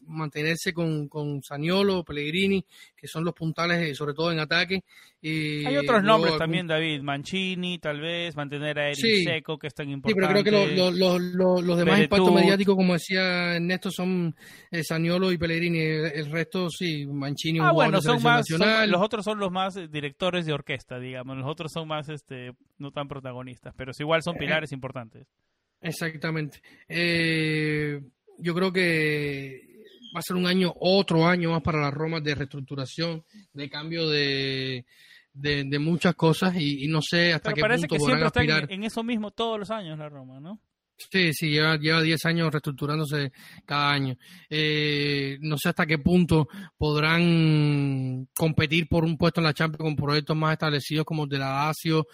[0.06, 2.62] mantenerse con, con Saniolo, Pellegrini,
[3.00, 4.82] que son los puntales, eh, sobre todo en ataque.
[5.22, 7.00] y Hay otros luego nombres también, David.
[7.02, 9.24] Mancini, tal vez, mantener a Eric Sí.
[9.24, 10.26] Seco, que es tan Sí, importante.
[10.26, 14.34] pero creo que lo- lo- lo- lo- los demás impactos mediáticos, como decía Ernesto, son
[14.70, 15.78] eh, Saniolo y Pellegrini.
[15.78, 19.76] El, el resto, sí, Mancini, Ah, bueno, son más, son- los otros son los más
[19.76, 21.36] eh, directores de orquesta, digamos.
[21.36, 25.26] Los otros son más, este, no tan protagonistas, pero sí, igual son Eh, pilares importantes.
[25.82, 26.60] Exactamente.
[26.88, 28.00] Eh,
[28.38, 29.69] yo creo que
[30.14, 34.08] va a ser un año, otro año más para la Roma de reestructuración, de cambio
[34.08, 34.84] de,
[35.32, 38.26] de, de muchas cosas y, y no sé hasta Pero qué parece punto que siempre
[38.26, 38.64] están aspirar.
[38.68, 40.60] en, en eso mismo todos los años la Roma, ¿no?
[41.10, 43.32] Sí, sí, lleva, lleva 10 años reestructurándose
[43.64, 44.16] cada año.
[44.50, 46.46] Eh, no sé hasta qué punto
[46.76, 51.38] podrán competir por un puesto en la Champions con proyectos más establecidos como el de
[51.38, 52.06] la Lazio,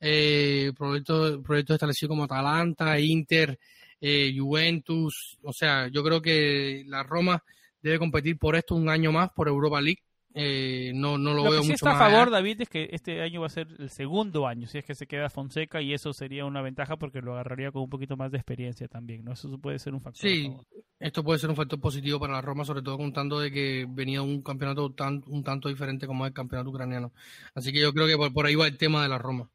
[0.00, 3.58] eh, proyectos, proyectos establecidos como Atalanta, Inter,
[4.00, 7.42] eh, Juventus, o sea, yo creo que la Roma
[7.82, 10.02] debe competir por esto un año más por Europa League.
[10.34, 11.98] Eh, no, no lo, Lo veo que sí mucho está a allá.
[12.10, 14.94] favor, David, es que este año va a ser el segundo año, si es que
[14.94, 18.30] se queda Fonseca, y eso sería una ventaja porque lo agarraría con un poquito más
[18.30, 19.32] de experiencia también, ¿no?
[19.32, 20.20] Eso puede ser un factor.
[20.20, 20.52] Sí,
[21.00, 24.22] esto puede ser un factor positivo para la Roma, sobre todo contando de que venía
[24.22, 27.12] un campeonato tan, un tanto diferente como el campeonato ucraniano.
[27.54, 29.50] Así que yo creo que por, por ahí va el tema de la Roma.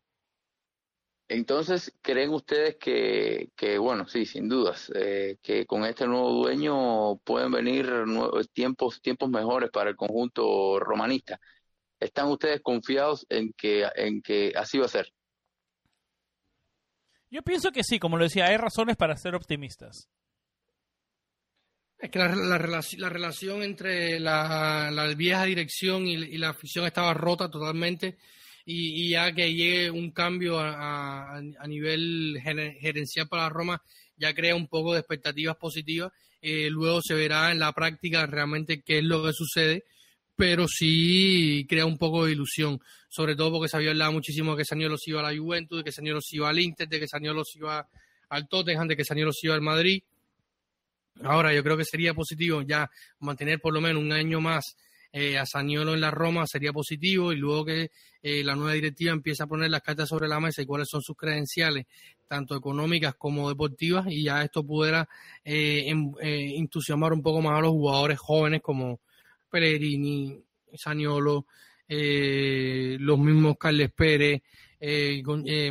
[1.29, 7.17] Entonces, ¿creen ustedes que, que bueno, sí, sin dudas, eh, que con este nuevo dueño
[7.23, 11.39] pueden venir nue- tiempos, tiempos mejores para el conjunto romanista?
[11.99, 15.11] ¿Están ustedes confiados en que, en que así va a ser?
[17.31, 20.09] Yo pienso que sí, como lo decía, hay razones para ser optimistas.
[21.97, 22.57] Es que la, la
[22.97, 28.17] la relación entre la, la vieja dirección y, y la afición estaba rota totalmente
[28.65, 33.81] y, y ya que llegue un cambio a, a- nivel gere- gerencial para Roma
[34.15, 36.11] ya crea un poco de expectativas positivas.
[36.41, 39.83] Eh, luego se verá en la práctica realmente qué es lo que sucede,
[40.35, 44.57] pero sí crea un poco de ilusión, sobre todo porque se había hablado muchísimo de
[44.59, 46.99] que Saniolo se iba a la Juventus, de que Saniolo se iba al Inter, de
[46.99, 47.87] que Saniolo se iba
[48.29, 50.01] al Tottenham, de que Saniolo se iba al Madrid.
[51.23, 52.89] Ahora, yo creo que sería positivo ya
[53.19, 54.75] mantener por lo menos un año más
[55.13, 57.91] eh, a Saniolo en la Roma, sería positivo, y luego que
[58.21, 61.01] eh, la nueva directiva empiece a poner las cartas sobre la mesa y cuáles son
[61.01, 61.85] sus credenciales,
[62.27, 65.07] tanto económicas como deportivas, y ya esto pudiera
[65.45, 68.99] eh, em- eh, entusiasmar un poco más a los jugadores jóvenes como
[69.49, 70.43] Pellegrini,
[70.73, 71.45] Saniolo,
[71.87, 74.41] eh, los mismos Carles Pérez,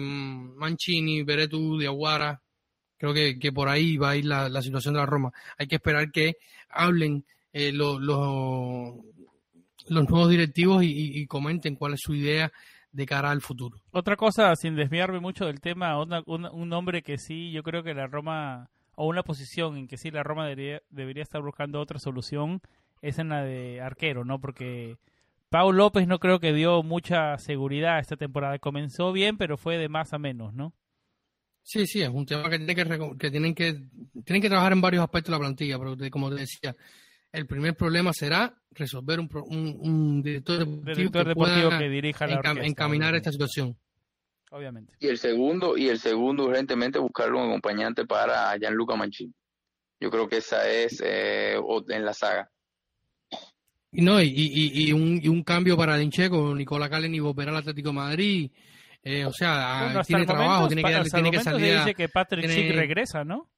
[0.01, 2.41] Mancini, Beretú, Diaguara,
[2.97, 5.33] Creo que, que por ahí va a ir la, la situación de la Roma.
[5.59, 6.37] Hay que esperar que
[6.69, 9.05] hablen eh, lo- lo-
[9.89, 12.53] los nuevos directivos y, comenten cuál es su idea
[12.93, 13.79] de cara al futuro.
[13.91, 17.95] Otra cosa, sin desviarme mucho del tema, una- un nombre que sí, yo creo que
[17.95, 21.99] la Roma, o una posición en que sí la Roma debería, debería estar buscando otra
[21.99, 22.61] solución,
[23.01, 24.41] es en la de arquero, ¿no?
[24.41, 24.97] Porque
[25.53, 28.59] Pau López no creo que dio mucha seguridad esta temporada.
[28.59, 30.73] Comenzó bien, pero fue de más a menos, ¿no?
[31.63, 33.85] Sí, sí, es un tema que, tiene que, que tienen que
[34.25, 36.75] tienen que trabajar en varios aspectos de la plantilla, pero como te decía,
[37.33, 41.89] el primer problema será resolver un, un, un director deportivo, Director que deportivo pueda que
[41.89, 43.19] dirija la encam- orquesta, encaminar obviamente.
[43.19, 43.77] esta situación.
[44.51, 44.95] Obviamente.
[45.01, 49.33] Y el segundo, y el segundo urgentemente buscarle un acompañante para Gianluca Mancini.
[49.99, 51.57] Yo creo que esa es eh,
[51.89, 52.51] en la saga.
[53.93, 57.49] Y no, y, y, y un, y un cambio para Dincheco, Nicola Calen y volver
[57.51, 58.51] al Atlético de Madrid.
[59.05, 61.67] Eh, o sea, Bueno, tiene trabajo, momento, tiene que, tiene que salir.
[61.67, 63.51] se a- dice que Patrick tiene- Schick regresa, ¿no?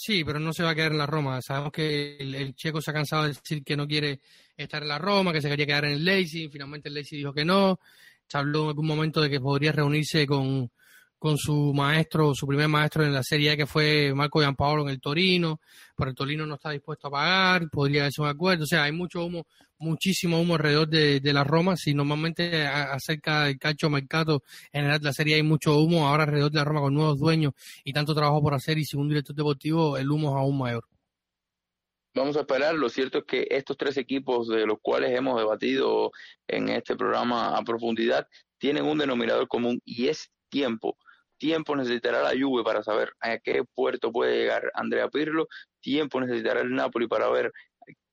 [0.00, 1.42] Sí, pero no se va a quedar en la Roma.
[1.42, 4.20] Sabemos que el, checo se ha cansado de decir que no quiere
[4.56, 6.48] estar en la Roma, que se quería quedar en el Leipzig.
[6.52, 7.80] Finalmente el Leipzig dijo que no.
[8.28, 10.70] Se habló en algún momento de que podría reunirse con,
[11.18, 14.90] con su maestro, su primer maestro en la Serie A, que fue Marco Giampaolo en
[14.90, 15.60] el Torino.
[15.96, 18.62] Pero el Torino no está dispuesto a pagar, podría hacerse un acuerdo.
[18.62, 19.48] O sea, hay mucho humo,
[19.78, 21.76] muchísimo humo alrededor de, de la Roma.
[21.76, 26.58] Si normalmente acerca del calcio mercado en la Serie hay mucho humo, ahora alrededor de
[26.58, 27.52] la Roma con nuevos dueños
[27.84, 30.84] y tanto trabajo por hacer y sin un director deportivo el humo es aún mayor.
[32.14, 32.74] Vamos a esperar.
[32.74, 36.10] Lo cierto es que estos tres equipos de los cuales hemos debatido
[36.48, 38.26] en este programa a profundidad
[38.58, 40.96] tienen un denominador común y es tiempo.
[41.36, 45.46] Tiempo necesitará la Juve para saber a qué puerto puede llegar Andrea Pirlo.
[45.80, 47.52] Tiempo necesitará el Napoli para ver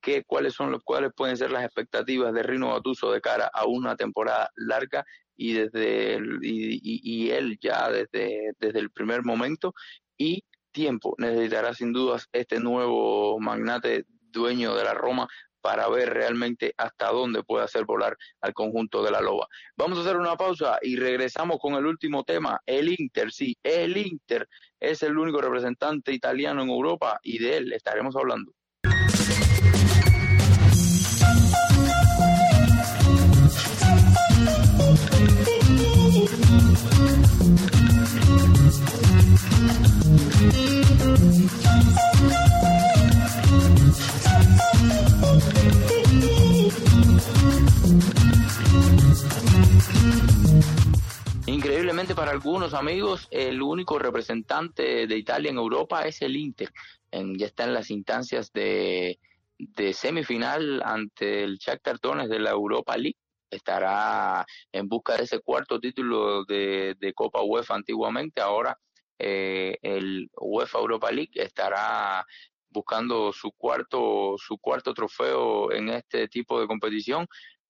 [0.06, 3.66] qué, cuáles son los cuáles pueden ser las expectativas de Rino Gattuso de cara a
[3.66, 5.04] una temporada larga
[5.36, 9.74] y desde y- y él ya desde, desde el primer momento
[10.16, 15.26] y tiempo necesitará sin dudas este nuevo magnate dueño de la Roma
[15.60, 19.48] para ver realmente hasta dónde puede hacer volar al conjunto de la Loba.
[19.76, 23.96] Vamos a hacer una pausa y regresamos con el último tema, el Inter, sí, el
[23.96, 24.46] Inter
[24.78, 28.52] es el único representante italiano en Europa y de él estaremos hablando.
[51.48, 56.72] Increíblemente para algunos amigos, el único representante de Italia en Europa es el Inter.
[57.12, 59.18] En- ya está en las instancias de,
[59.92, 63.16] semifinal ante el Shakhtar Donetsk de la Europa League.
[63.48, 68.40] Estará en busca de ese cuarto título de, de Copa UEFA antiguamente.
[68.40, 68.76] Ahora
[69.16, 72.26] eh, el UEFA Europa League estará
[72.70, 77.26] buscando su cuarto su cuarto trofeo en este tipo de competición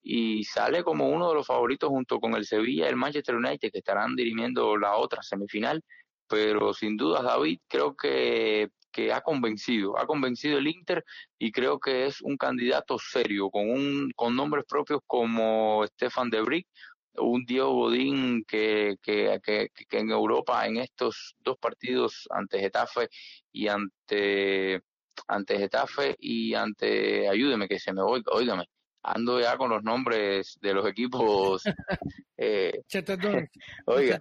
[0.08, 3.72] y sale como uno de los favoritos junto con el Sevilla y el Manchester United
[3.72, 5.82] que estarán dirimiendo la otra semifinal.
[6.28, 11.04] Pero sin duda David creo que, que ha convencido, ha convencido el Inter
[11.38, 16.40] y creo que es un candidato serio, con, un, con nombres propios como Stefan de
[16.40, 16.68] Brick,
[17.16, 23.08] un Diego Godín que, que, que, en Europa en estos dos partidos ante Getafe
[23.52, 24.82] y ante
[25.28, 28.66] ante Getafe y ante ayúdeme que se me voy, óigame,
[29.06, 31.62] ando ya con los nombres de los equipos.
[32.36, 32.82] eh,
[33.86, 34.18] oiga,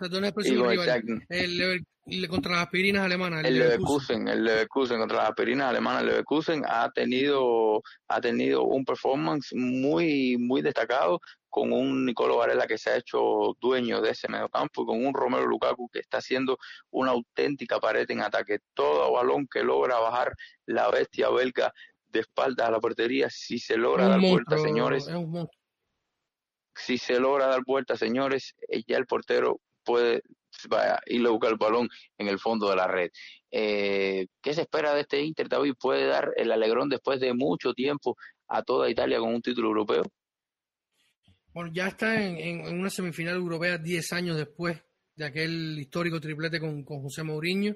[1.29, 3.43] el, contra las aspirinas alemanas.
[3.43, 6.01] El, Leverkusen, el Leverkusen contra las aspirinas alemanas.
[6.01, 11.19] El Leverkusen ha tenido, ha tenido un performance muy, muy destacado
[11.49, 15.13] con un Nicolo Varela que se ha hecho dueño de ese mediocampo y con un
[15.13, 16.57] Romero Lukaku que está haciendo
[16.91, 18.59] una auténtica pared en ataque.
[18.73, 21.73] Todo balón que logra bajar la bestia belga
[22.15, 25.07] de espaldas a la portería, si se logra dar vuelta, señores,
[26.73, 30.21] si se logra dar vuelta, señores, eh, ya el portero puede
[30.69, 33.11] vaya, ir a buscar el balón en el fondo de la red.
[33.51, 35.73] Eh, ¿Qué se espera de este Inter, David?
[35.79, 40.03] ¿Puede dar el alegrón después de mucho tiempo a toda Italia con un título europeo?
[41.53, 44.81] Bueno, ya está en, una semifinal europea 10 años después
[45.15, 47.75] de aquel histórico triplete con, con José Mourinho.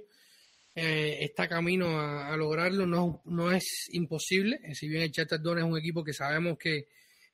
[0.82, 5.64] Eh, está camino a, lograrlo, no, no, es imposible, eh, si bien el Shakhtar es
[5.66, 6.88] un equipo que sabemos que,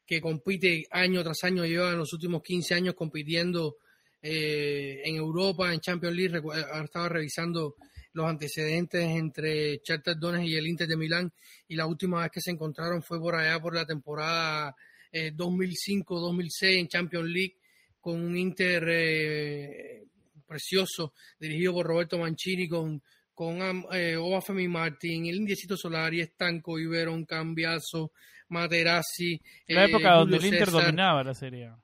[0.03, 3.77] que compite año tras año, lleva en los últimos 15 años compitiendo
[4.19, 6.41] eh, en Europa, en Champions League,
[6.83, 7.75] estaba revisando
[8.13, 11.31] los antecedentes entre Shakhtar Donetsk y el Inter de Milán
[11.67, 14.75] y la última vez que se encontraron fue por allá por la temporada
[15.13, 17.57] 2005-2006 en Champions League
[18.01, 20.03] con un Inter
[20.47, 23.03] precioso dirigido por Roberto Mancini con
[23.36, 23.59] con
[23.91, 28.13] eh, Obafemi Martín, el Indiecito Solari, Estanco, Iberon, Cambiazo,
[28.47, 29.39] Materazzi.
[29.67, 31.77] La eh, época donde el Inter dominaba la Serie A.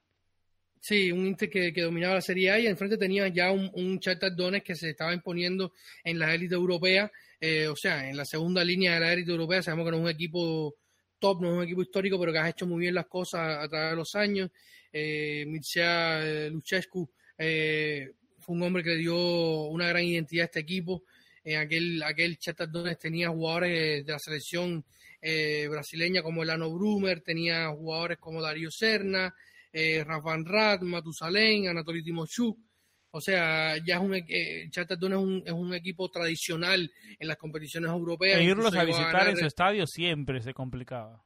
[0.80, 4.76] Sí, un Inter que, dominaba la Serie A y enfrente tenía ya un, un que
[4.76, 5.74] se estaba imponiendo
[6.04, 9.62] en la élite europea, eh, o sea, en la segunda línea de la élite europea.
[9.62, 10.76] Sabemos que no es un equipo
[11.20, 13.68] top, no es un equipo histórico, pero que ha hecho muy bien las cosas a
[13.68, 14.49] través de los años.
[14.91, 20.60] Eh, Mircea eh, Luchescu fue un hombre que le dio una gran identidad a este
[20.62, 21.04] equipo
[21.44, 22.38] en aquel, aquel
[22.70, 24.86] donde tenía jugadores de la selección
[25.22, 29.34] eh, brasileña como Elano Brumer, tenía jugadores como Darío Serna,
[29.72, 32.58] eh, Rafael Rad, Matusalén, Anatoly Timochuk.
[33.14, 36.89] O sea, ya es un, eh, es un, es un equipo tradicional
[37.20, 38.39] en las competiciones europeas.
[38.39, 41.24] E irlos a visitar en su estadio siempre se complicaba.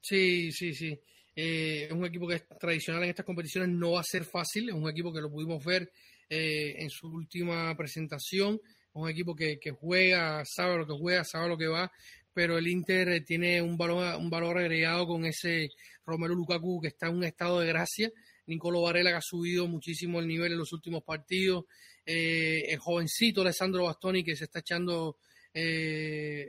[0.00, 0.98] Sí, sí, sí.
[1.34, 4.70] Eh, es un equipo que es tradicional en estas competiciones, no va a ser fácil.
[4.70, 5.90] Es un equipo que lo pudimos ver
[6.34, 8.58] en su última presentación
[8.94, 11.90] un equipo que, juega, sabe lo que juega, sabe lo que va,
[12.32, 15.70] pero el Inter tiene un valor, un valor agregado con ese
[16.04, 18.10] Romero Lukaku que está en un estado de gracia,
[18.46, 21.64] Nicolo Varela que ha subido muchísimo el nivel en los últimos partidos,
[22.04, 25.18] eh, el jovencito Alessandro Bastoni que se está echando
[25.54, 26.48] eh,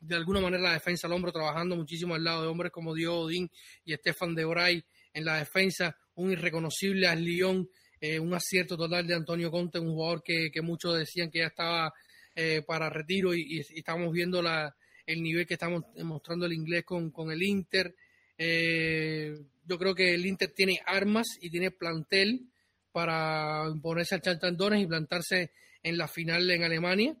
[0.00, 3.20] de alguna manera la defensa al hombro, trabajando muchísimo al lado de hombres como Diego
[3.20, 3.50] Odín
[3.84, 7.68] y Estefan de Bray en la defensa, un irreconocible a Lyon
[8.00, 11.92] eh, un acierto total de Antonio Conte, un jugador que, muchos decían que ya estaba
[12.34, 14.74] eh, para retiro y, estamos viendo la,
[15.04, 17.94] el nivel que estamos mostrando el inglés con, el Inter.
[18.38, 22.48] Eh, yo creo que el Inter tiene armas y tiene plantel
[22.90, 27.14] para imponerse al Chantandones y plantarse en la final en Alemania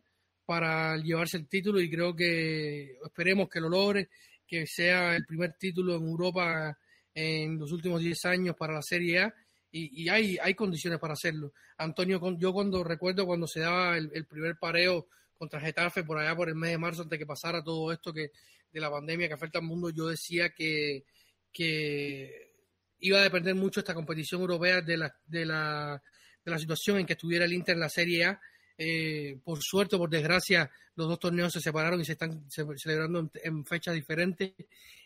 [0.46, 4.08] para llevarse el título y creo que esperemos que lo logre,
[4.46, 6.76] que sea el primer título en Europa
[7.14, 9.34] en los últimos 10 años para la Serie A
[9.72, 11.52] y, hay, hay condiciones para hacerlo.
[11.78, 15.06] Antonio, yo cuando recuerdo cuando se daba el, primer pareo
[15.38, 18.30] contra Getafe por allá por el mes de marzo, antes que pasara todo esto que
[18.72, 21.04] de la pandemia que afecta al mundo, yo decía que,
[21.52, 22.52] que
[23.00, 26.02] iba a depender mucho esta competición europea de la, de la,
[26.44, 28.40] de la situación en que estuviera el Inter en la Serie A.
[28.76, 33.64] Eh, por suerte, por desgracia, los dos torneos se separaron y se están celebrando en,
[33.64, 34.52] fechas diferentes.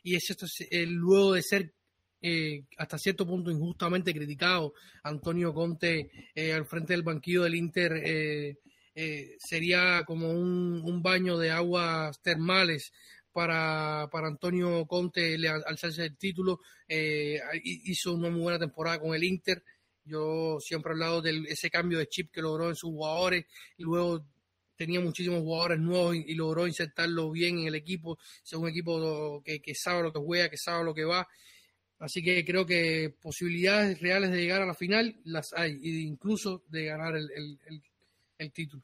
[0.03, 0.47] Y es esto,
[0.87, 1.75] luego de ser
[2.27, 4.73] eh, hasta cierto punto injustamente criticado
[5.03, 11.51] Antonio Conte eh, al frente del banquillo del Inter eh, sería como un, baño de
[11.51, 12.95] aguas termales
[13.31, 15.37] para, para Antonio Conte
[15.67, 16.61] alzarse el título.
[17.63, 19.63] hizo una muy buena temporada con el Inter.
[20.03, 23.45] Yo siempre he hablado de ese cambio de chip que logró en sus jugadores
[23.77, 24.25] luego
[24.77, 28.19] tenía muchísimos jugadores nuevos y, logró insertarlo bien en el equipo.
[28.43, 31.29] Es un equipo que, que sabe lo que juega, que sabe lo que va
[32.05, 36.63] Así que creo que posibilidades reales de llegar a la final las hay, e incluso
[36.69, 37.31] de ganar el,
[38.39, 38.83] el, título.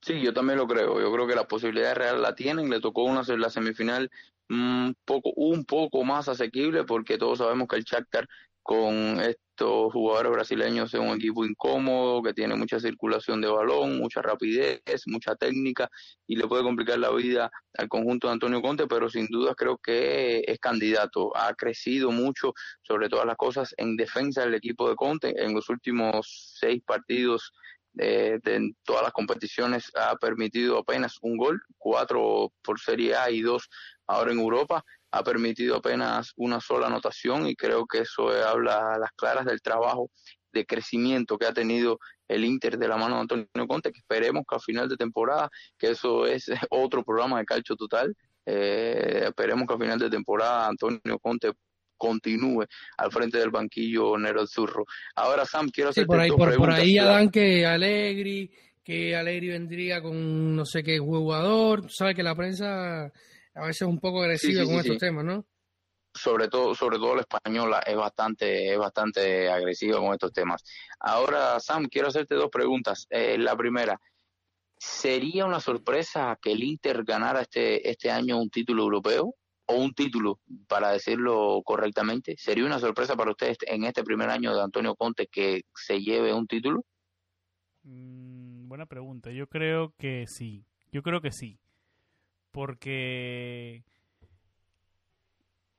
[0.00, 1.00] Sí, yo también lo creo.
[1.00, 2.70] Yo creo que las posibilidades reales la tienen.
[2.70, 4.08] Le tocó una la semifinal
[4.48, 8.28] un poco, un poco más asequible porque todos sabemos que el Shakhtar
[8.62, 9.20] con
[9.58, 14.80] estos jugadores brasileños es un equipo incómodo, que tiene mucha circulación de balón, mucha rapidez,
[15.06, 15.90] mucha técnica
[16.28, 19.76] y le puede complicar la vida al conjunto de Antonio Conte, pero sin duda creo
[19.78, 21.36] que es candidato.
[21.36, 25.34] Ha crecido mucho, sobre todas las cosas, en defensa del equipo de Conte.
[25.36, 27.52] En los últimos seis partidos
[27.92, 33.40] de, de todas las competiciones ha permitido apenas un gol, cuatro por Serie A y
[33.40, 33.68] dos
[34.06, 38.98] ahora en Europa ha permitido apenas una sola anotación y creo que eso habla a
[38.98, 40.10] las claras del trabajo
[40.52, 44.44] de crecimiento que ha tenido el Inter de la mano de Antonio Conte, que esperemos
[44.48, 48.14] que a final de temporada, que eso es otro programa de calcio total,
[48.44, 51.52] eh, esperemos que a final de temporada Antonio Conte
[51.96, 52.64] continúe
[52.96, 54.84] al frente del banquillo Nero Zurro.
[55.16, 58.50] Ahora, Sam, quiero hacer sí, por ahí, por, por, ahí Adán que Alegri,
[58.84, 63.12] que Alegri vendría con no sé qué jugador, sabes que la prensa
[63.58, 65.44] a veces un poco agresiva con estos temas, ¿no?
[66.14, 70.62] Sobre todo, sobre todo la española es bastante, es bastante agresiva con estos temas.
[71.00, 73.06] Ahora, Sam, quiero hacerte dos preguntas.
[73.10, 74.00] Eh, la primera,
[74.76, 79.34] ¿sería una sorpresa que el Inter ganara este, este año un título europeo?
[79.70, 82.36] o un título, para decirlo correctamente?
[82.38, 86.32] ¿Sería una sorpresa para ustedes en este primer año de Antonio Conte que se lleve
[86.32, 86.86] un título?
[87.82, 89.30] Mm, buena pregunta.
[89.30, 90.64] Yo creo que sí.
[90.90, 91.60] Yo creo que sí
[92.58, 93.84] porque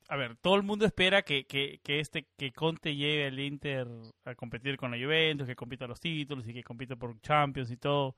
[0.07, 3.85] a ver, todo el mundo espera que, que, que, este que Conte lleve al Inter
[4.23, 7.75] a competir con la Juventus, que compita los títulos y que compita por Champions y
[7.75, 8.15] todo.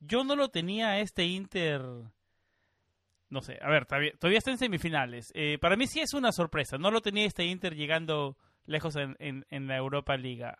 [0.00, 1.82] Yo no lo tenía este Inter.
[3.28, 5.30] No sé, a ver, todavía, está en semifinales.
[5.36, 6.78] Eh, para mí sí es una sorpresa.
[6.78, 10.56] No lo tenía este Inter llegando lejos en, en, la Europa Liga.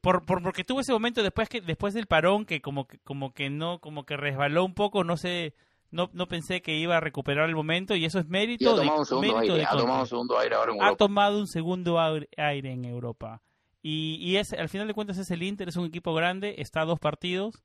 [0.00, 3.34] por, por, porque tuvo ese momento después que después del parón que como que como
[3.34, 5.52] que no como que resbaló un poco, no sé
[5.90, 8.72] no, no pensé que iba a recuperar el momento y eso es mérito.
[8.72, 10.92] ha tomado un segundo aire, ha tomado un segundo aire ahora en Europa.
[10.92, 13.42] Ha tomado un segundo aire en Europa.
[13.82, 16.82] Y, y es, al final de cuentas es el Inter, es un equipo grande, está
[16.82, 17.62] a dos partidos.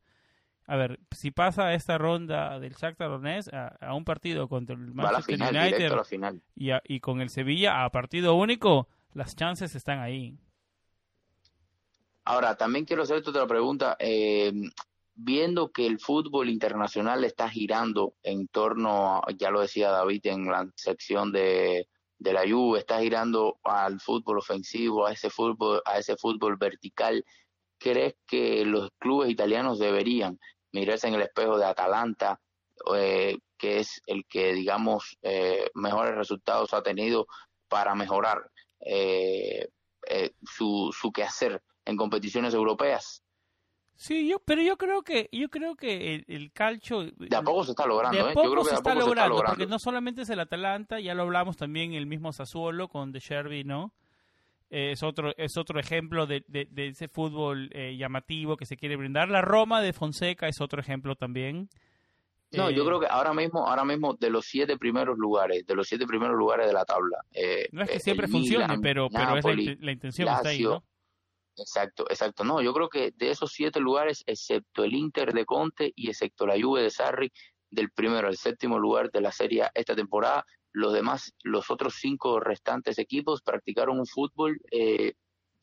[0.65, 5.41] A ver, si pasa esta ronda del Shakhtar Donetsk a, un partido contra el Manchester
[5.41, 10.37] United Y, y con el Sevilla a partido único, las chances están ahí.
[12.23, 13.97] Ahora, también quiero hacerte otra pregunta.
[13.99, 14.53] Eh,
[15.15, 20.67] viendo que el fútbol internacional está girando en torno, ya lo decía David en la
[20.75, 21.87] sección de,
[22.19, 27.23] la Juve, está girando al fútbol ofensivo, a ese fútbol, a ese fútbol vertical,
[27.77, 30.39] ¿crees que los clubes italianos deberían
[30.71, 32.39] mirarse en el espejo de Atalanta,
[32.95, 37.27] eh, que es el que, digamos, eh, mejores resultados ha tenido
[37.67, 38.49] para mejorar
[38.79, 39.67] eh,
[40.41, 43.23] su, su quehacer en competiciones europeas?
[43.95, 47.63] Sí, yo, pero yo creo que yo creo que el, el calcio de a poco
[47.63, 48.65] se está logrando, de a poco, ¿eh?
[48.65, 52.33] se, está logrando, porque no solamente es el Atalanta, ya lo hablamos también el mismo
[52.33, 53.93] Sassuolo con De Sherby, ¿no?
[54.69, 59.29] es otro es otro ejemplo de, de, ese fútbol eh, llamativo que se quiere brindar.
[59.29, 61.69] La Roma de Fonseca es otro ejemplo también.
[62.51, 65.75] No, yo eh, creo que ahora mismo, ahora mismo de los siete primeros lugares, de
[65.75, 67.19] los siete primeros lugares de la tabla.
[67.71, 70.83] no es que siempre funcione, pero, pero es la, la intención está ahí, ¿no?
[71.57, 72.43] Exacto, exacto.
[72.43, 76.47] No, yo creo que de esos siete lugares, excepto el Inter de Conte y excepto
[76.47, 77.31] la Juve de Sarri,
[77.69, 82.39] del primero al séptimo lugar de la Serie esta temporada, los demás, los otros cinco
[82.39, 85.13] restantes equipos practicaron un fútbol, eh,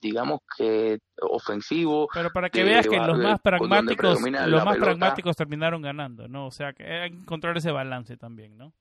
[0.00, 2.08] digamos que ofensivo.
[2.14, 6.46] Pero para que veas que los más pragmáticos, los más pragmáticos terminaron ganando, ¿no?
[6.46, 8.72] O sea, que hay que encontrar ese balance también, ¿no?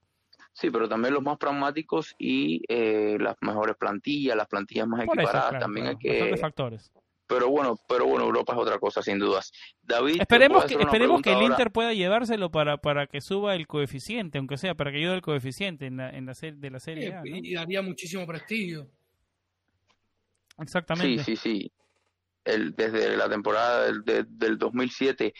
[0.53, 5.59] Sí, pero también los más pragmáticos y eh, las mejores plantillas, las plantillas más equiparadas,
[5.59, 6.35] también hay que...
[6.38, 6.91] factores
[7.30, 9.53] pero bueno, pero bueno, Europa es otra cosa sin dudas.
[9.84, 14.39] David, esperemos que esperemos que el Inter pueda llevárselo para para que suba el coeficiente,
[14.39, 17.13] aunque sea para que ayude el coeficiente en la en la serie de la serie
[17.13, 18.89] A, y daría muchísimo prestigio.
[20.57, 21.23] Exactamente.
[21.23, 21.71] Sí, sí, sí.
[22.43, 25.31] El, desde la temporada del, del 2007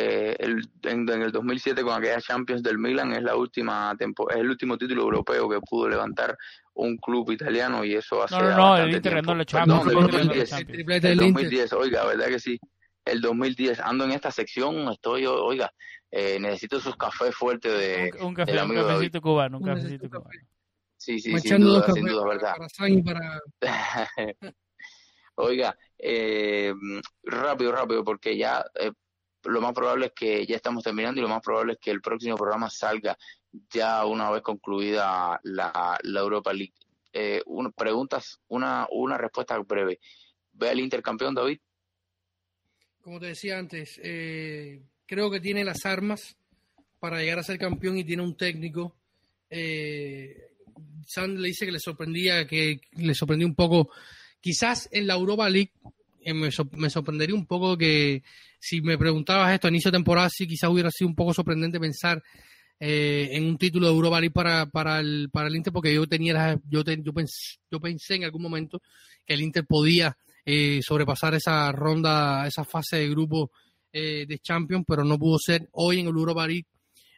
[0.00, 4.48] eh, el, en, el 2007 con aquella Champions del Milan es la última es el
[4.48, 6.38] último título europeo que pudo levantar
[6.74, 9.94] un club italiano y eso hace no no, no el Inter ganó la Champions, el
[9.94, 10.52] 2010,
[11.02, 12.60] el 2010 oiga verdad que sí.
[13.04, 15.72] El 2010 ando en esta sección estoy oiga
[16.12, 20.30] eh, necesito esos cafés fuertes de un, café, un cafecito cubano un cafecito cubano.
[20.96, 22.54] Sí sí sin duda sin duda verdad
[25.34, 26.72] oiga eh,
[27.24, 28.92] rápido rápido porque ya eh,
[29.48, 32.00] lo más probable es que ya estamos terminando y lo más probable es que el
[32.00, 33.16] próximo programa salga
[33.70, 36.74] ya una vez concluida la, la Europa League.
[37.12, 37.42] Eh,
[37.76, 39.98] preguntas, una, una respuesta breve.
[40.52, 41.58] ¿Ve al intercampeón, David?
[43.00, 46.36] Como te decía antes, eh, creo que tiene las armas
[46.98, 48.94] para llegar a ser campeón y tiene un técnico.
[49.48, 50.50] Eh,
[51.06, 53.90] Sand le dice que le sorprendía, que le sorprendió un poco
[54.40, 55.72] quizás en la Europa League
[56.34, 58.22] me, sor- me sorprendería un poco que
[58.60, 61.80] si me preguntabas esto a inicio de temporada, sí quizás hubiera sido un poco sorprendente
[61.80, 62.22] pensar
[62.80, 66.58] eh, en un título de Europa para, para, el, para el Inter, porque yo tenía
[66.68, 68.80] yo, te- yo, pens- yo pensé en algún momento
[69.26, 73.50] que el Inter podía eh, sobrepasar esa ronda, esa fase de grupo
[73.92, 75.68] eh, de Champions, pero no pudo ser.
[75.72, 76.66] Hoy en el Europa League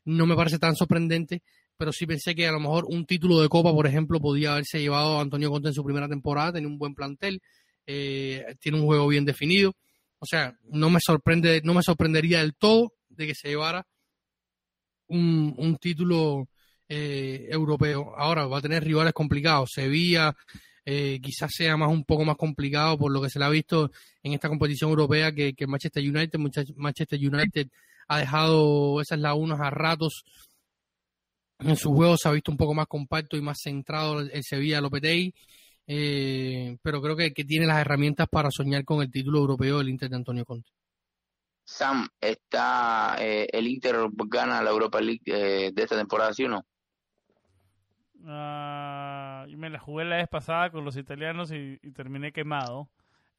[0.05, 1.43] no me parece tan sorprendente,
[1.77, 4.81] pero sí pensé que a lo mejor un título de Copa, por ejemplo, podía haberse
[4.81, 7.41] llevado a Antonio Conte en su primera temporada, tenía un buen plantel,
[7.87, 9.75] eh, tiene un juego bien definido.
[10.19, 13.87] O sea, no me sorprende, no me sorprendería del todo de que se llevara
[15.09, 16.49] un, un título
[16.89, 18.15] eh, europeo.
[18.17, 19.71] Ahora va a tener rivales complicados.
[19.73, 20.35] Sevilla
[20.85, 23.93] eh, quizás sea más un poco más complicado por lo que se le ha visto
[24.23, 26.39] en esta competición europea que, Manchester United.
[26.77, 27.69] Manchester United
[28.09, 30.25] ha dejado esas lagunas a ratos.
[31.61, 34.81] En su juego se ha visto un poco más compacto y más centrado el Sevilla
[34.81, 35.33] Lopetegui.
[35.93, 39.89] Eh, pero creo que, que tiene las herramientas para soñar con el título europeo del
[39.89, 40.71] Inter de Antonio Conte.
[41.65, 43.97] Sam, está eh, el Inter
[44.29, 46.65] gana la Europa League eh, de esta temporada, ¿sí o no?
[49.49, 52.89] Y me la jugué la vez pasada con los italianos y, y terminé quemado.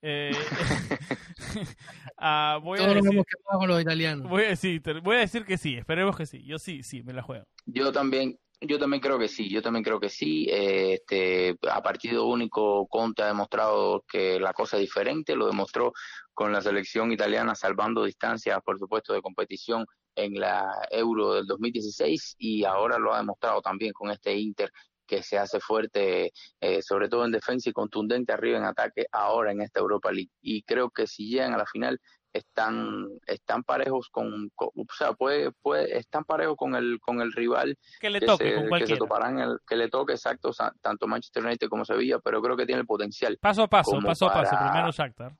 [0.01, 0.31] Eh,
[2.17, 4.29] ah, voy, a Todos nos decir, hemos quedado con los italianos.
[4.29, 6.43] voy, a decir, voy a decir que sí, esperemos que sí.
[6.43, 7.45] Yo sí, sí, me la juego.
[7.65, 10.47] Yo también, yo también creo que sí, yo también creo que sí.
[10.49, 15.93] Eh, Este, a partido único, Conte ha demostrado que la cosa es diferente, lo demostró
[16.33, 19.85] con la selección italiana salvando distancias, por supuesto, de competición
[20.15, 24.71] en la Euro del 2016 y ahora lo ha demostrado también con este Inter
[25.07, 26.31] que se hace fuerte,
[26.61, 30.31] eh, sobre todo en defensa y contundente arriba en ataque ahora en esta Europa League.
[30.41, 31.99] Y creo que si llegan a la final
[32.33, 37.31] están están parejos con, con- o sea puede puede están parejos con el con el
[37.33, 40.51] rival Que le que toque se, con que se toparán el, que le toque exacto
[40.81, 44.27] tanto Manchester United como Sevilla pero creo que tiene el potencial Paso a paso, paso
[44.29, 44.55] a paso.
[44.57, 45.35] Primero Shakhtar.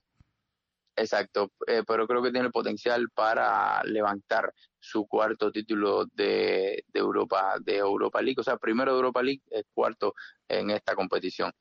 [0.96, 7.00] exacto eh, pero creo que tiene el potencial para levantar su cuarto título de, de
[7.00, 10.14] Europa de Europa League o sea primero de Europa League eh, cuarto
[10.50, 11.52] en esta competición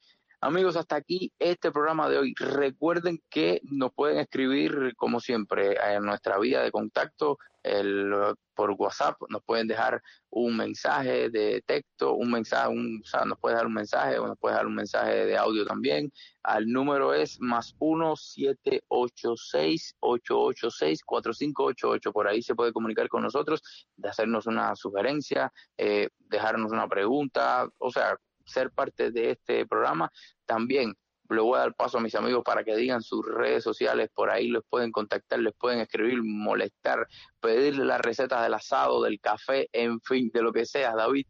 [0.43, 2.35] Amigos, hasta aquí este programa de hoy.
[2.39, 8.11] Recuerden que nos pueden escribir, como siempre, en nuestra vía de contacto el,
[8.55, 9.21] por WhatsApp.
[9.29, 13.67] Nos pueden dejar un mensaje de texto, un mensaje, un, o sea, nos puede dar
[13.67, 16.11] un mensaje o nos puede dar un mensaje de audio también.
[16.43, 22.13] Al número es más uno siete ocho seis ocho ocho seis cuatro cinco ocho ocho.
[22.13, 23.61] Por ahí se puede comunicar con nosotros,
[23.95, 28.17] de hacernos una sugerencia, eh, dejarnos una pregunta, o sea,
[28.51, 30.11] ser parte de este programa.
[30.45, 30.95] También
[31.35, 34.31] le voy a dar paso a mis amigos para que digan sus redes sociales, por
[34.31, 37.07] ahí les pueden contactar, les pueden escribir, molestar,
[37.41, 41.27] pedirle las recetas del asado, del café, en fin, de lo que sea, David.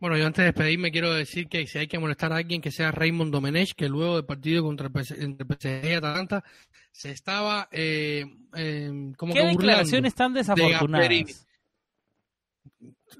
[0.00, 2.70] Bueno, yo antes de despedirme quiero decir que si hay que molestar a alguien que
[2.70, 6.44] sea Raymond Domenech, que luego del partido contra el PSG y Atalanta
[6.92, 8.24] se estaba eh,
[8.56, 11.47] eh, como ¿Qué que declaraciones tan desafortunadas?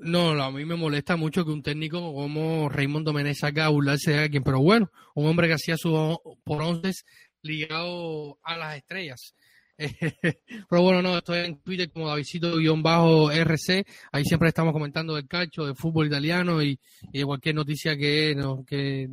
[0.00, 4.12] No, a mí me molesta mucho que un técnico como Raymond Domenech saque a burlarse
[4.12, 7.04] de alguien, pero bueno, un hombre que hacía sus por once
[7.42, 9.34] ligado a las estrellas.
[10.68, 15.76] pero bueno, no, estoy en Twitter como Davidcito-RC, ahí siempre estamos comentando del calcio, del
[15.76, 16.78] fútbol italiano y,
[17.12, 19.08] de cualquier noticia que, no, que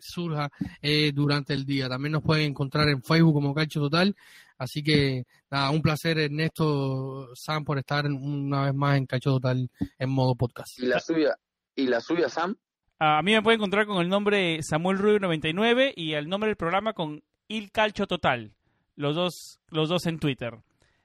[0.00, 0.50] surja
[0.80, 1.88] eh, durante el día.
[1.88, 4.16] También nos pueden encontrar en Facebook como Calcio Total,
[4.62, 9.68] así que nada, un placer Ernesto Sam por estar una vez más en Calcio Total
[9.98, 10.78] en modo podcast.
[10.78, 11.36] Y la suya,
[11.74, 12.56] y la suya, Sam.
[12.98, 16.56] A mí me pueden encontrar con el nombre Samuel Rubio 99 y el nombre del
[16.56, 18.54] programa con Il Calcio Total.
[18.94, 20.58] Los dos, los dos en Twitter.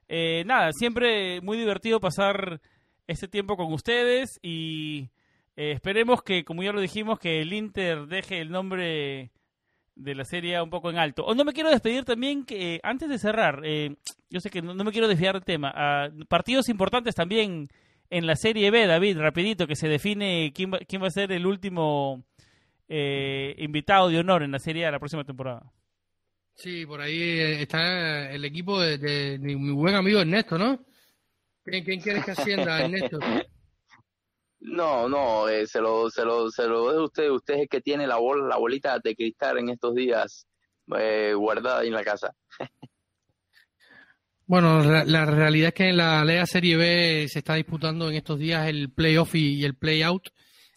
[0.06, 2.60] Eh, nada, siempre muy divertido pasar
[3.06, 5.10] este tiempo con ustedes y
[5.56, 9.32] eh, esperemos que, como ya lo dijimos, que el Inter deje el nombre
[9.98, 11.24] de la serie un poco en alto.
[11.26, 13.96] O no me quiero despedir también que eh, antes de cerrar, eh,
[14.30, 15.72] yo sé que no, me quiero desviar del tema.
[15.74, 17.68] ah, partidos importantes también
[18.10, 21.32] en la Serie B, David, rapidito, que se define quién va, quién va a ser
[21.32, 22.24] el último
[22.88, 25.70] eh, invitado de honor en la Serie A la próxima temporada.
[26.54, 30.84] Sí, por ahí eh, está el equipo de, mi buen amigo Ernesto, ¿no?
[31.64, 33.18] ¿Quién, quién quieres que ascienda, Ernesto?
[34.60, 37.30] No, no, eh, se lo, se lo, se lo dejo usted.
[37.30, 40.46] Usted es el que tiene la bola, la bolita de cristal en estos días
[40.96, 42.34] eh, guardada en la casa.
[44.50, 48.16] Bueno, la, la realidad es que en la Liga Serie B se está disputando en
[48.16, 50.30] estos días el playoff y, y el playout.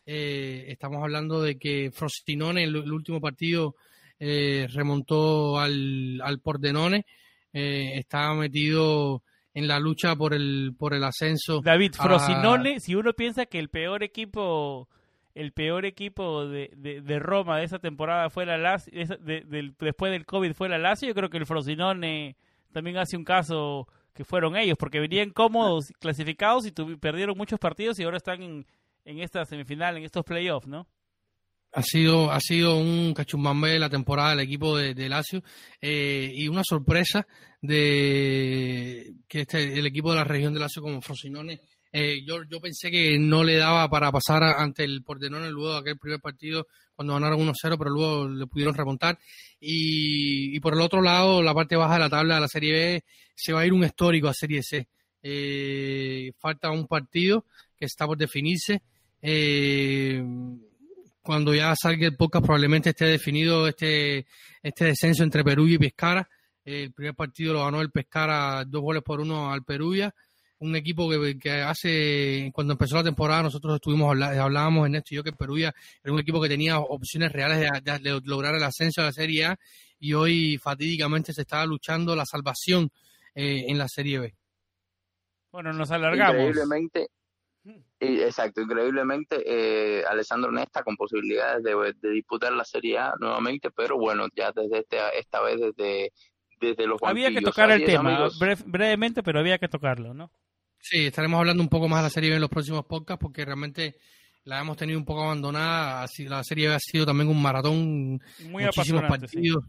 [0.06, 3.76] Eh, estamos hablando de que Frosinone, el, el último partido,
[4.20, 7.06] eh, remontó al, al Pordenone.
[7.53, 11.61] Eh, está metido en la lucha por el, por el ascenso.
[11.61, 11.94] David.
[11.94, 14.88] Frosinone, si uno piensa que el peor equipo
[15.34, 18.91] el peor equipo de, de, Roma de esa temporada fue la Lazio,
[19.80, 22.36] después del COVID fue la Lazio, yo creo que el Frosinone
[22.73, 27.98] también hace un caso que fueron ellos, porque venían cómodos, clasificados y perdieron muchos partidos
[27.99, 28.65] y ahora están en,
[29.06, 30.88] en esta semifinal, en estos playoffs, ¿no?
[31.73, 35.41] Ha sido, ha sido un cachumbambe la temporada del equipo de, de Lazio
[35.80, 37.26] eh, y una sorpresa
[37.61, 41.61] de que este, el equipo de la región de Lazio como Frosinone
[41.93, 45.80] eh, yo, yo pensé que no le daba para pasar ante el Pordenone luego de
[45.80, 49.19] aquel primer partido cuando ganaron 1-0, pero luego le pudieron remontar.
[49.60, 52.73] Y, y, por el otro lado, la parte baja de la tabla de la Serie
[52.73, 53.03] B,
[53.35, 54.88] se va a ir un histórico a Serie C.
[55.23, 57.45] Eh, falta un partido
[57.77, 58.84] que está por definirse.
[59.22, 60.23] Eh,
[61.22, 64.26] cuando ya salga el podcast probablemente esté definido este,
[64.61, 66.27] este descenso entre Perú y Pescara.
[66.64, 70.14] El primer partido lo ganó el Pescara dos goles por uno al Perugia
[70.61, 75.23] un equipo que, hace, cuando empezó la temporada, nosotros estuvimos hablábamos en esto y yo
[75.23, 75.73] que Perugia
[76.03, 79.60] era un equipo que tenía opciones reales de, lograr el ascenso a la Serie A
[79.99, 82.91] y hoy fatídicamente se estaba luchando la salvación
[83.34, 84.35] eh, en la Serie B.
[85.52, 86.49] Bueno, nos alargamos.
[86.49, 87.07] Increíblemente,
[88.00, 94.28] exacto, increíblemente, eh, Alessandro Nesta con posibilidades de, disputar la Serie A nuevamente, pero bueno,
[94.36, 96.12] ya desde este, esta vez desde,
[96.60, 98.30] desde los Había que tocar el tema,
[98.66, 100.32] brevemente, pero había que tocarlo, ¿no?
[100.80, 103.46] Sí, estaremos hablando un poco más de la serie B en los próximos podcasts porque
[103.46, 103.98] realmente
[104.44, 106.08] la hemos tenido un poco abandonada.
[106.28, 108.20] La serie B ha sido también un maratón,
[108.50, 109.64] muy muchísimos partidos.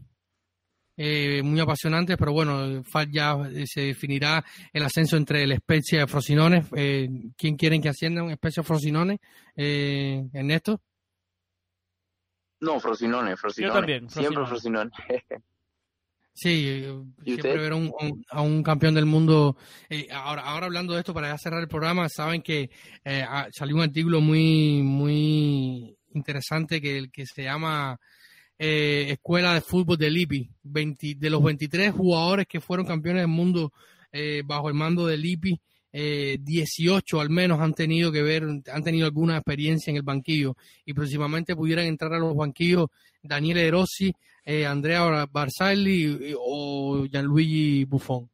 [0.95, 6.65] Eh, muy apasionantes, pero bueno, ya se definirá el ascenso entre el Spezia y Frosinone.
[6.75, 9.19] Eh, ¿Quién quieren que ascienda un Spezia o Frosinone?
[9.55, 10.81] Eh, Ernesto.
[12.59, 13.73] No, Frosinone, Frosinone.
[13.73, 14.91] Yo también, Siempre Frosinone.
[16.35, 16.83] Sí,
[17.23, 17.73] siempre ver
[18.31, 19.55] a un, campeón del mundo.
[19.87, 22.71] Eh, ahora, ahora hablando de esto, para ya cerrar el programa, saben que
[23.05, 27.99] eh, salió un artículo muy, muy interesante que, que se llama
[28.65, 30.49] eh, Escuela de Fútbol de Lipi.
[30.63, 33.73] de los 23 jugadores que fueron campeones del mundo
[34.45, 35.59] bajo el mando de Lipi,
[35.91, 40.93] 18 al menos han tenido que ver, han tenido alguna experiencia en el banquillo y
[40.93, 42.87] próximamente pudieran entrar a los banquillos
[43.23, 44.13] Daniele Rossi,
[44.45, 48.29] eh, Andrea Barzali o Gianluigi Buffon.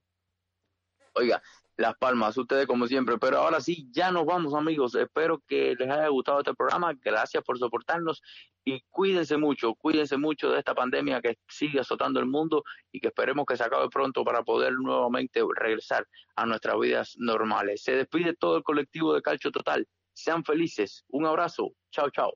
[1.13, 1.41] Oiga,
[1.79, 5.89] las palmas, ustedes como siempre, pero ahora sí, ya nos vamos amigos, espero que les
[5.89, 8.21] haya gustado este programa, gracias por soportarnos
[8.65, 13.07] y cuídense mucho, cuídense mucho de esta pandemia que sigue azotando el mundo y que
[13.07, 17.81] esperemos que se acabe pronto para poder nuevamente regresar a nuestras vidas normales.
[17.81, 22.33] Se despide todo el colectivo de Calcio Total, sean felices, un abrazo, chao chao.